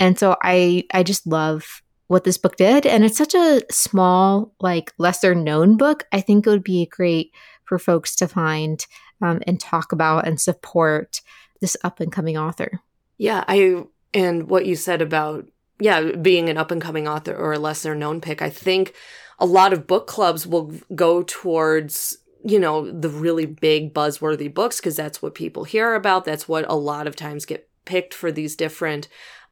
[0.00, 4.54] And so I I just love what this book did and it's such a small
[4.60, 6.06] like lesser known book.
[6.10, 7.32] I think it would be great
[7.64, 8.84] for folks to find
[9.22, 11.20] um, and talk about and support
[11.60, 12.80] this up and coming author.
[13.18, 13.84] Yeah, I
[14.14, 15.46] and what you said about
[15.80, 18.94] yeah, being an up and coming author or a lesser known pick, I think
[19.38, 24.78] a lot of book clubs will go towards you know the really big buzzworthy books
[24.78, 28.30] because that's what people hear about that's what a lot of times get picked for
[28.30, 29.08] these different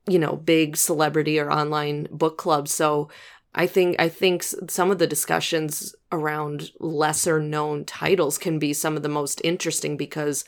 [0.08, 3.08] you know big celebrity or online book clubs so
[3.56, 8.96] I think I think some of the discussions around lesser known titles can be some
[8.96, 10.44] of the most interesting because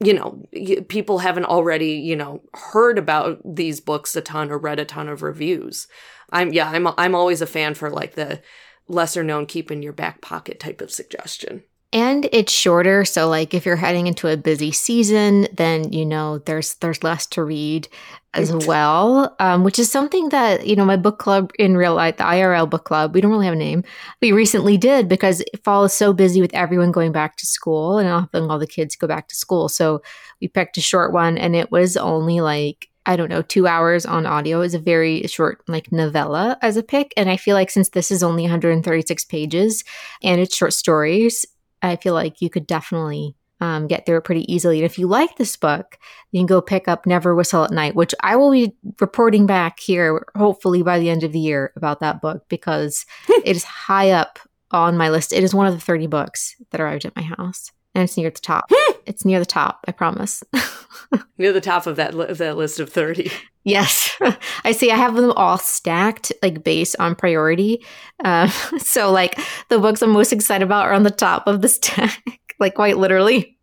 [0.00, 0.42] you know
[0.88, 5.08] people haven't already you know heard about these books a ton or read a ton
[5.08, 5.86] of reviews.
[6.32, 8.40] I'm yeah I'm I'm always a fan for like the
[8.88, 11.62] lesser known keep in your back pocket type of suggestion.
[11.92, 16.38] And it's shorter, so like if you're heading into a busy season, then you know
[16.38, 17.88] there's there's less to read
[18.36, 22.18] as well, um, which is something that, you know, my book club in real life,
[22.18, 23.82] the IRL book club, we don't really have a name,
[24.20, 28.08] we recently did because fall is so busy with everyone going back to school and
[28.08, 29.68] often all the kids go back to school.
[29.68, 30.02] So
[30.40, 34.04] we picked a short one and it was only like, I don't know, two hours
[34.04, 37.14] on audio is a very short, like novella as a pick.
[37.16, 39.84] And I feel like since this is only 136 pages
[40.22, 41.46] and it's short stories,
[41.82, 44.78] I feel like you could definitely um, get through it pretty easily.
[44.78, 45.98] And if you like this book,
[46.30, 49.80] you can go pick up Never Whistle at Night, which I will be reporting back
[49.80, 54.10] here, hopefully by the end of the year, about that book because it is high
[54.10, 54.38] up
[54.70, 55.32] on my list.
[55.32, 57.72] It is one of the 30 books that arrived at my house.
[57.94, 58.66] And it's near the top.
[59.06, 60.44] it's near the top, I promise.
[61.38, 63.32] near the top of that, li- of that list of 30.
[63.64, 64.14] Yes.
[64.64, 64.92] I see.
[64.92, 67.84] I have them all stacked, like based on priority.
[68.22, 68.48] Uh,
[68.78, 69.40] so, like,
[69.70, 72.98] the books I'm most excited about are on the top of the stack like quite
[72.98, 73.58] literally.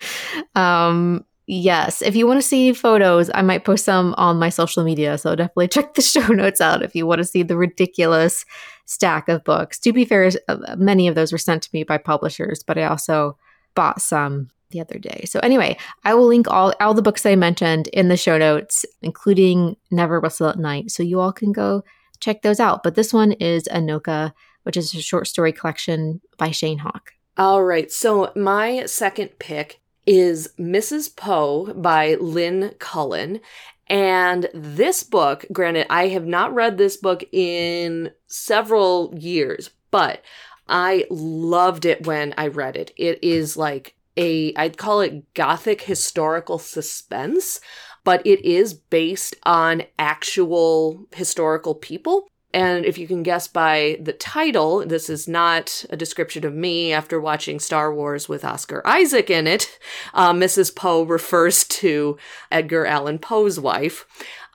[0.54, 4.84] um, yes, if you want to see photos, I might post some on my social
[4.84, 5.18] media.
[5.18, 8.44] So definitely check the show notes out if you want to see the ridiculous
[8.86, 9.78] stack of books.
[9.80, 12.84] To be fair, uh, many of those were sent to me by publishers, but I
[12.84, 13.36] also
[13.74, 15.24] bought some the other day.
[15.26, 18.84] So anyway, I will link all all the books I mentioned in the show notes,
[19.02, 21.82] including Never Whistle at Night, so you all can go
[22.20, 22.82] check those out.
[22.82, 24.32] But this one is Anoka,
[24.64, 27.12] which is a short story collection by Shane Hawk.
[27.38, 27.90] All right.
[27.92, 31.14] So my second pick is Mrs.
[31.14, 33.40] Poe by Lynn Cullen.
[33.86, 40.22] And this book, granted, I have not read this book in several years, but
[40.68, 42.92] I loved it when I read it.
[42.96, 47.60] It is like a, I'd call it gothic historical suspense,
[48.02, 52.28] but it is based on actual historical people.
[52.54, 56.92] And if you can guess by the title, this is not a description of me
[56.92, 59.78] after watching Star Wars with Oscar Isaac in it.
[60.14, 60.74] Uh, Mrs.
[60.74, 62.16] Poe refers to
[62.50, 64.06] Edgar Allan Poe's wife.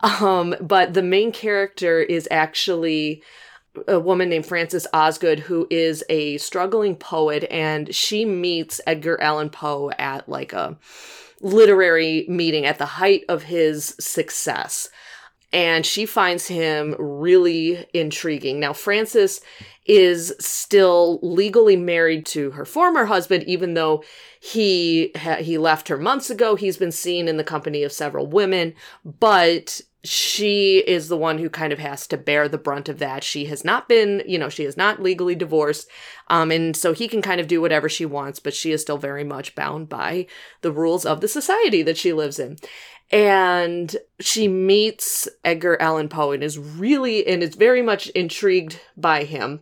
[0.01, 3.23] Um, but the main character is actually
[3.87, 9.49] a woman named Frances Osgood, who is a struggling poet, and she meets Edgar Allan
[9.49, 10.77] Poe at like a
[11.41, 14.89] literary meeting at the height of his success
[15.53, 18.59] and she finds him really intriguing.
[18.59, 19.39] Now, Frances
[19.85, 24.03] is still legally married to her former husband, even though
[24.39, 26.55] he he left her months ago.
[26.55, 28.73] He's been seen in the company of several women,
[29.05, 33.23] but she is the one who kind of has to bear the brunt of that.
[33.23, 35.87] She has not been, you know, she is not legally divorced.
[36.27, 38.97] Um, and so he can kind of do whatever she wants, but she is still
[38.97, 40.27] very much bound by
[40.61, 42.57] the rules of the society that she lives in
[43.13, 49.23] and she meets Edgar Allan Poe and is really and is very much intrigued by
[49.23, 49.61] him.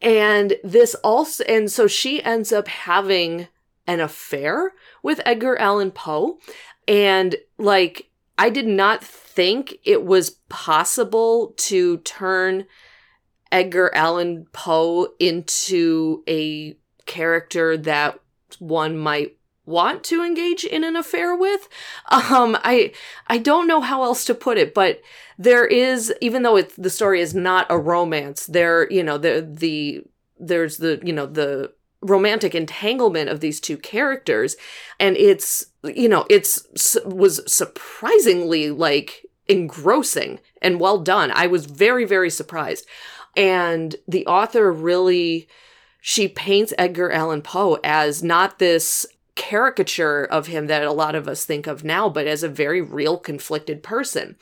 [0.00, 3.48] And this also and so she ends up having
[3.86, 6.38] an affair with Edgar Allan Poe
[6.86, 12.66] and like I did not think it was possible to turn
[13.52, 16.76] Edgar Allan Poe into a
[17.06, 18.18] character that
[18.58, 21.68] one might want to engage in an affair with.
[22.10, 22.92] Um, I
[23.28, 25.00] I don't know how else to put it, but
[25.38, 29.48] there is even though it's the story is not a romance, there you know the
[29.48, 30.02] the
[30.38, 31.72] there's the you know the
[32.04, 34.56] romantic entanglement of these two characters.
[35.00, 41.32] And it's you know it's was surprisingly like engrossing and well done.
[41.34, 42.86] I was very very surprised.
[43.36, 45.48] And the author really
[46.00, 51.26] she paints edgar allan poe as not this caricature of him that a lot of
[51.26, 54.36] us think of now but as a very real conflicted person.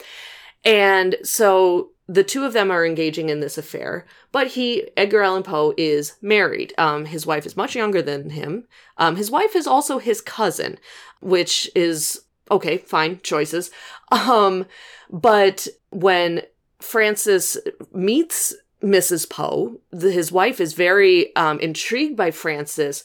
[0.65, 5.43] And so the two of them are engaging in this affair, but he, Edgar Allan
[5.45, 6.75] Poe, is married.
[6.77, 8.65] Um, his wife is much younger than him.
[8.99, 10.79] Um, his wife is also his cousin,
[11.21, 13.71] which is okay, fine choices.
[14.13, 14.67] Um,
[15.09, 16.43] but when
[16.79, 17.57] Frances
[17.95, 19.31] meets Mrs.
[19.31, 23.05] Poe, his wife is very um, intrigued by Frances,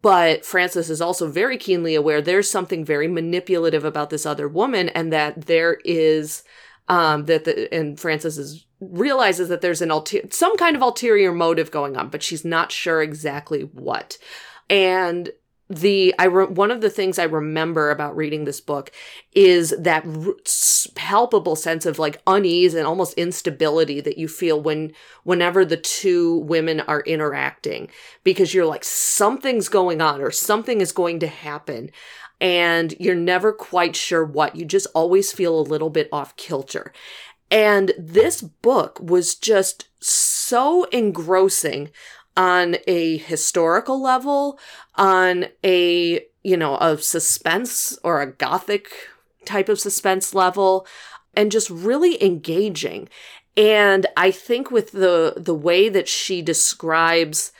[0.00, 4.90] but Frances is also very keenly aware there's something very manipulative about this other woman,
[4.90, 6.44] and that there is
[6.88, 11.32] um, that the, and Frances is realizes that there's an ulter- some kind of ulterior
[11.32, 14.18] motive going on, but she's not sure exactly what.
[14.68, 15.30] And
[15.70, 18.90] the I re- one of the things I remember about reading this book
[19.32, 20.34] is that r-
[20.94, 26.36] palpable sense of like unease and almost instability that you feel when whenever the two
[26.40, 27.88] women are interacting
[28.24, 31.90] because you're like something's going on or something is going to happen
[32.40, 34.56] and you're never quite sure what.
[34.56, 36.92] You just always feel a little bit off kilter.
[37.50, 41.90] And this book was just so engrossing
[42.36, 44.58] on a historical level,
[44.96, 48.88] on a, you know, a suspense or a gothic
[49.44, 50.86] type of suspense level,
[51.34, 53.08] and just really engaging.
[53.56, 57.52] And I think with the the way that she describes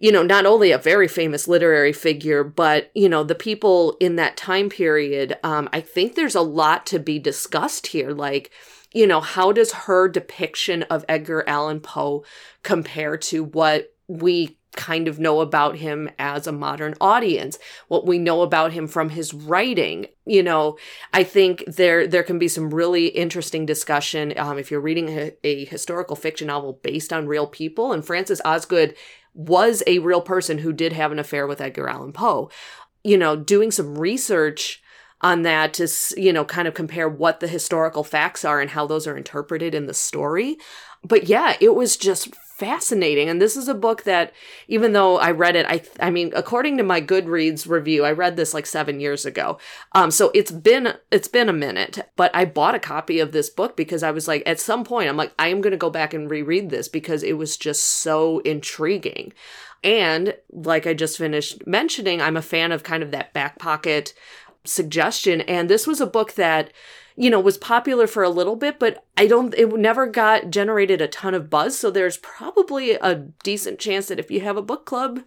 [0.00, 4.16] you know, not only a very famous literary figure, but, you know, the people in
[4.16, 8.12] that time period, um, I think there's a lot to be discussed here.
[8.12, 8.50] Like,
[8.94, 12.24] you know, how does her depiction of Edgar Allan Poe
[12.62, 18.18] compare to what we kind of know about him as a modern audience what we
[18.18, 20.78] know about him from his writing you know
[21.12, 25.32] i think there there can be some really interesting discussion um, if you're reading a,
[25.42, 28.94] a historical fiction novel based on real people and frances osgood
[29.34, 32.50] was a real person who did have an affair with Edgar Allan Poe.
[33.02, 34.82] You know, doing some research
[35.22, 38.86] on that to, you know, kind of compare what the historical facts are and how
[38.86, 40.56] those are interpreted in the story.
[41.02, 42.28] But yeah, it was just
[42.60, 43.30] fascinating.
[43.30, 44.32] And this is a book that,
[44.68, 48.36] even though I read it, I, I mean, according to my Goodreads review, I read
[48.36, 49.58] this like seven years ago.
[49.92, 53.48] Um, so it's been, it's been a minute, but I bought a copy of this
[53.48, 55.90] book because I was like, at some point, I'm like, I am going to go
[55.90, 59.32] back and reread this because it was just so intriguing.
[59.82, 64.12] And like I just finished mentioning, I'm a fan of kind of that back pocket
[64.64, 65.40] suggestion.
[65.40, 66.70] And this was a book that,
[67.20, 71.02] you know, was popular for a little bit, but I don't, it never got generated
[71.02, 71.78] a ton of buzz.
[71.78, 75.20] So there's probably a decent chance that if you have a book club,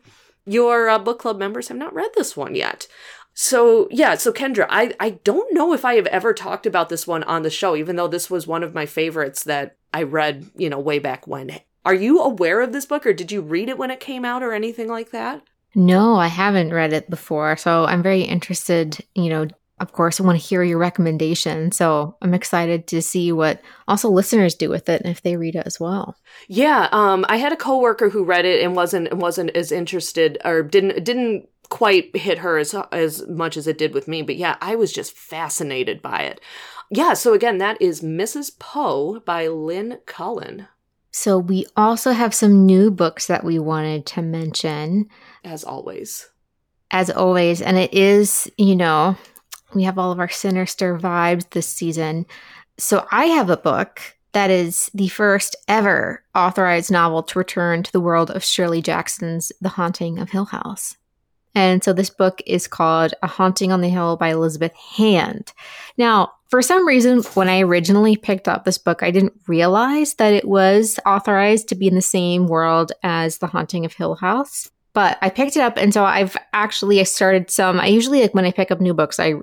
[0.43, 2.87] your uh, book club members have not read this one yet.
[3.35, 7.05] So yeah, so Kendra, I, I don't know if I have ever talked about this
[7.05, 10.49] one on the show, even though this was one of my favorites that I read,
[10.55, 11.59] you know, way back when.
[11.85, 14.41] Are you aware of this book or did you read it when it came out
[14.41, 15.43] or anything like that?
[15.75, 17.55] No, I haven't read it before.
[17.55, 19.47] So I'm very interested, you know,
[19.84, 21.71] of course, I want to hear your recommendation.
[21.71, 25.55] So I'm excited to see what also listeners do with it and if they read
[25.55, 26.15] it as well.
[26.47, 30.63] Yeah, um, I had a coworker who read it and wasn't wasn't as interested or
[30.63, 34.21] didn't didn't quite hit her as as much as it did with me.
[34.21, 36.39] But yeah, I was just fascinated by it.
[36.89, 38.57] Yeah, so again, that is Mrs.
[38.57, 40.67] Poe by Lynn Cullen.
[41.11, 45.09] So we also have some new books that we wanted to mention.
[45.43, 46.29] As always.
[46.89, 47.61] As always.
[47.61, 49.17] And it is, you know,
[49.76, 52.26] we have all of our sinister vibes this season.
[52.78, 54.01] So I have a book
[54.34, 59.51] that is the first ever authorized novel to return to the world of Shirley Jackson's
[59.61, 60.97] The Haunting of Hill House.
[61.55, 65.53] And so this book is called A Haunting on the Hill by Elizabeth Hand.
[65.97, 70.34] Now, for some reason, when I originally picked up this book, I didn't realize that
[70.34, 74.69] it was authorized to be in the same world as The Haunting of Hill House.
[74.93, 77.80] But I picked it up, and so I've actually I started some.
[77.80, 79.34] I usually like when I pick up new books, I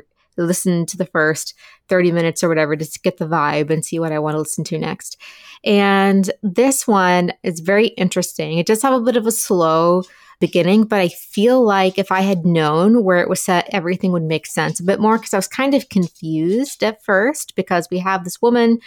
[0.44, 1.54] listen to the first
[1.88, 4.38] 30 minutes or whatever just to get the vibe and see what I want to
[4.38, 5.16] listen to next.
[5.64, 8.58] And this one is very interesting.
[8.58, 10.02] It does have a bit of a slow
[10.40, 14.22] beginning, but I feel like if I had known where it was set, everything would
[14.22, 17.98] make sense a bit more because I was kind of confused at first because we
[17.98, 18.78] have this woman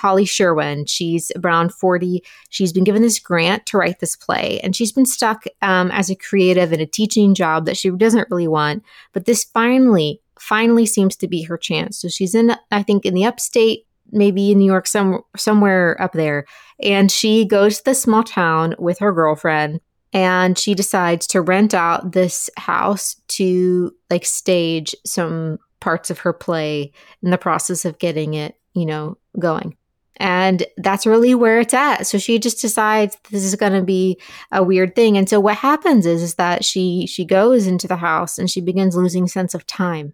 [0.00, 0.86] Holly Sherwin.
[0.86, 2.24] She's around 40.
[2.48, 6.08] She's been given this grant to write this play, and she's been stuck um, as
[6.10, 8.82] a creative in a teaching job that she doesn't really want.
[9.12, 12.00] But this finally, finally seems to be her chance.
[12.00, 16.12] So she's in, I think, in the upstate, maybe in New York, some, somewhere up
[16.12, 16.46] there.
[16.82, 19.80] And she goes to the small town with her girlfriend
[20.12, 26.32] and she decides to rent out this house to like stage some parts of her
[26.32, 29.76] play in the process of getting it, you know, going.
[30.16, 32.06] And that's really where it's at.
[32.06, 34.20] So she just decides this is going to be
[34.52, 35.16] a weird thing.
[35.16, 38.60] And so what happens is, is that she she goes into the house and she
[38.60, 40.12] begins losing sense of time.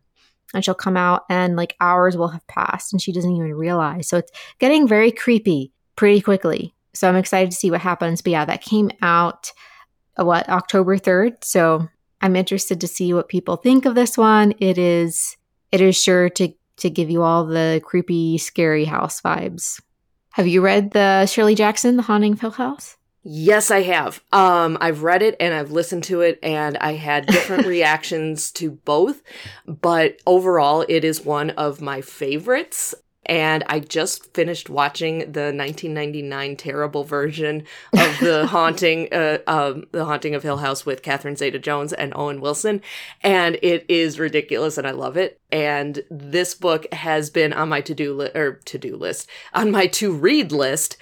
[0.54, 4.08] And she'll come out and like hours will have passed and she doesn't even realize.
[4.08, 6.74] So it's getting very creepy pretty quickly.
[6.94, 8.22] So I'm excited to see what happens.
[8.22, 9.52] But yeah, that came out
[10.18, 11.44] uh, what October 3rd.
[11.44, 11.88] So
[12.20, 14.54] I'm interested to see what people think of this one.
[14.58, 15.36] It is
[15.72, 19.80] it is sure to to give you all the creepy, scary house vibes.
[20.32, 22.95] Have you read the Shirley Jackson, The Haunting of Hill House?
[23.28, 24.22] Yes, I have.
[24.30, 28.70] Um, I've read it and I've listened to it, and I had different reactions to
[28.70, 29.20] both.
[29.66, 32.94] But overall, it is one of my favorites
[33.28, 40.04] and I just finished watching the 1999 terrible version of the haunting, uh, um, the
[40.04, 42.82] haunting of Hill House with Catherine Zeta-Jones and Owen Wilson,
[43.22, 45.40] and it is ridiculous, and I love it.
[45.50, 50.52] And this book has been on my to-do list or to-do list on my to-read
[50.52, 50.96] list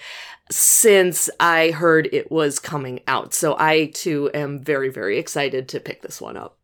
[0.51, 3.33] since I heard it was coming out.
[3.33, 6.57] So I too am very, very excited to pick this one up.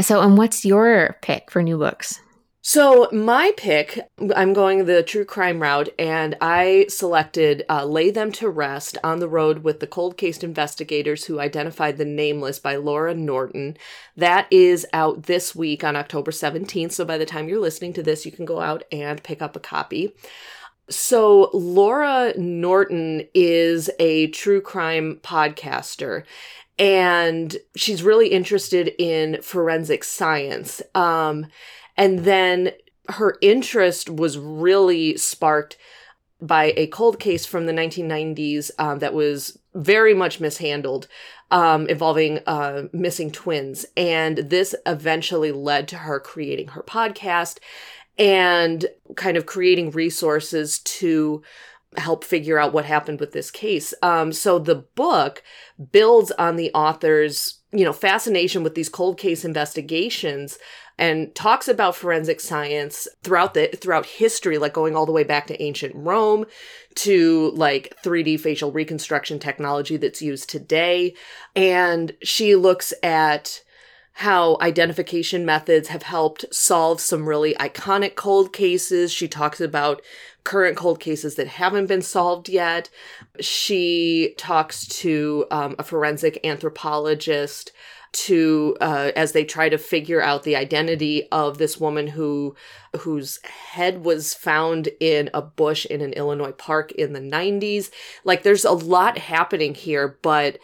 [0.00, 2.20] So, and what's your pick for new books?
[2.60, 3.98] So, my pick,
[4.36, 9.20] I'm going the true crime route, and I selected uh, Lay Them to Rest on
[9.20, 13.76] the Road with the Cold Case Investigators Who Identified the Nameless by Laurah Norton.
[14.16, 16.92] That is out this week on October 17th.
[16.92, 19.56] So, by the time you're listening to this, you can go out and pick up
[19.56, 20.12] a copy.
[20.90, 26.24] So, Laurah Norton is a true crime podcaster
[26.78, 30.80] and she's really interested in forensic science.
[30.94, 31.46] Um,
[31.96, 32.72] and then
[33.08, 35.76] her interest was really sparked
[36.40, 41.08] by a cold case from the 1990s um, that was very much mishandled,
[41.50, 43.84] um, involving uh, missing twins.
[43.96, 47.58] And this eventually led to her creating her podcast
[48.18, 51.42] and kind of creating resources to
[51.96, 53.94] help figure out what happened with this case.
[54.02, 55.42] Um, so the book
[55.92, 60.58] builds on the author's, you know, fascination with these cold case investigations
[60.98, 65.46] and talks about forensic science throughout the throughout history like going all the way back
[65.46, 66.44] to ancient Rome
[66.96, 71.14] to like 3D facial reconstruction technology that's used today
[71.54, 73.62] and she looks at
[74.18, 79.12] how identification methods have helped solve some really iconic cold cases.
[79.12, 80.02] She talks about
[80.42, 82.90] current cold cases that haven't been solved yet.
[83.38, 87.70] She talks to um, a forensic anthropologist
[88.10, 92.56] to uh, as they try to figure out the identity of this woman who
[93.00, 97.90] whose head was found in a bush in an Illinois park in the 90s.
[98.24, 100.58] Like there's a lot happening here, but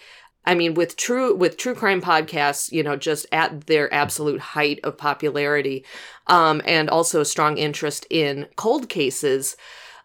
[0.47, 4.80] I mean with true with true crime podcasts, you know, just at their absolute height
[4.84, 5.84] of popularity
[6.26, 9.57] um and also a strong interest in cold cases.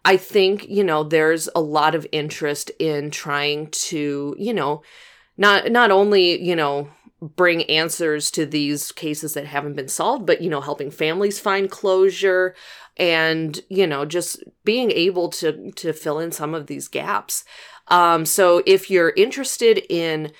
[0.04, 4.82] I think, you know, there's a lot of interest in trying to, you know,
[5.36, 6.88] not not only, you know,
[7.20, 11.70] bring answers to these cases that haven't been solved, but, you know, helping families find
[11.70, 12.54] closure
[12.96, 17.44] and, you know, just being able to, to fill in some of these gaps.
[17.90, 20.32] Um, so if you're interested in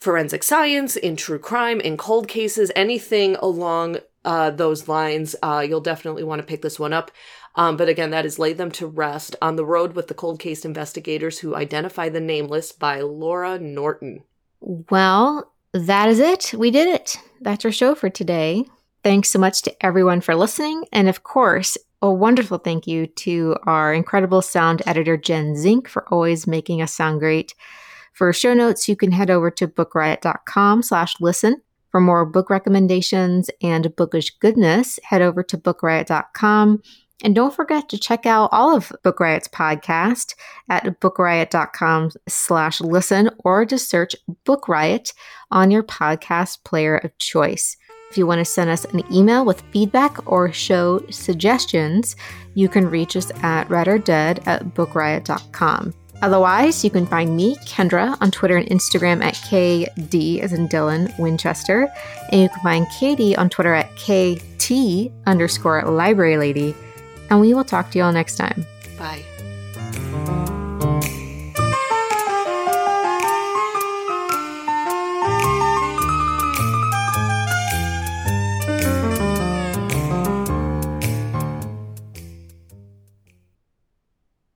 [0.00, 5.80] forensic science, in true crime, in cold cases, anything along uh, those lines, uh, you'll
[5.80, 7.10] definitely want to pick this one up.
[7.54, 10.38] Um, but again, that is Lay Them to Rest on the Road with the Cold
[10.38, 14.22] Case Investigators Who Identify the Nameless by Laurah Norton.
[14.60, 16.54] Well, that is it.
[16.56, 17.16] We did it.
[17.40, 18.64] That's our show for today.
[19.02, 20.84] Thanks so much to everyone for listening.
[20.92, 26.06] And of course, a wonderful thank you to our incredible sound editor, Jen Zink, for
[26.12, 27.54] always making us sound great.
[28.12, 31.62] For show notes, you can head over to bookriot.com slash listen.
[31.90, 36.82] For more book recommendations and bookish goodness, head over to bookriot.com
[37.24, 40.34] and don't forget to check out all of Book Riot's podcast
[40.68, 45.12] at bookriot.com slash listen or just search Book Riot
[45.50, 47.76] on your podcast player of choice.
[48.10, 52.16] If you want to send us an email with feedback or show suggestions,
[52.54, 55.94] you can reach us at readordead at bookriot.com.
[56.20, 61.16] Otherwise, you can find me, Kendra, on Twitter and Instagram at KD as in Dylan
[61.18, 61.88] Winchester.
[62.32, 66.74] And you can find Katie on Twitter at KT underscore library lady
[67.30, 68.66] and we will talk to you all next time.
[68.98, 69.24] Bye.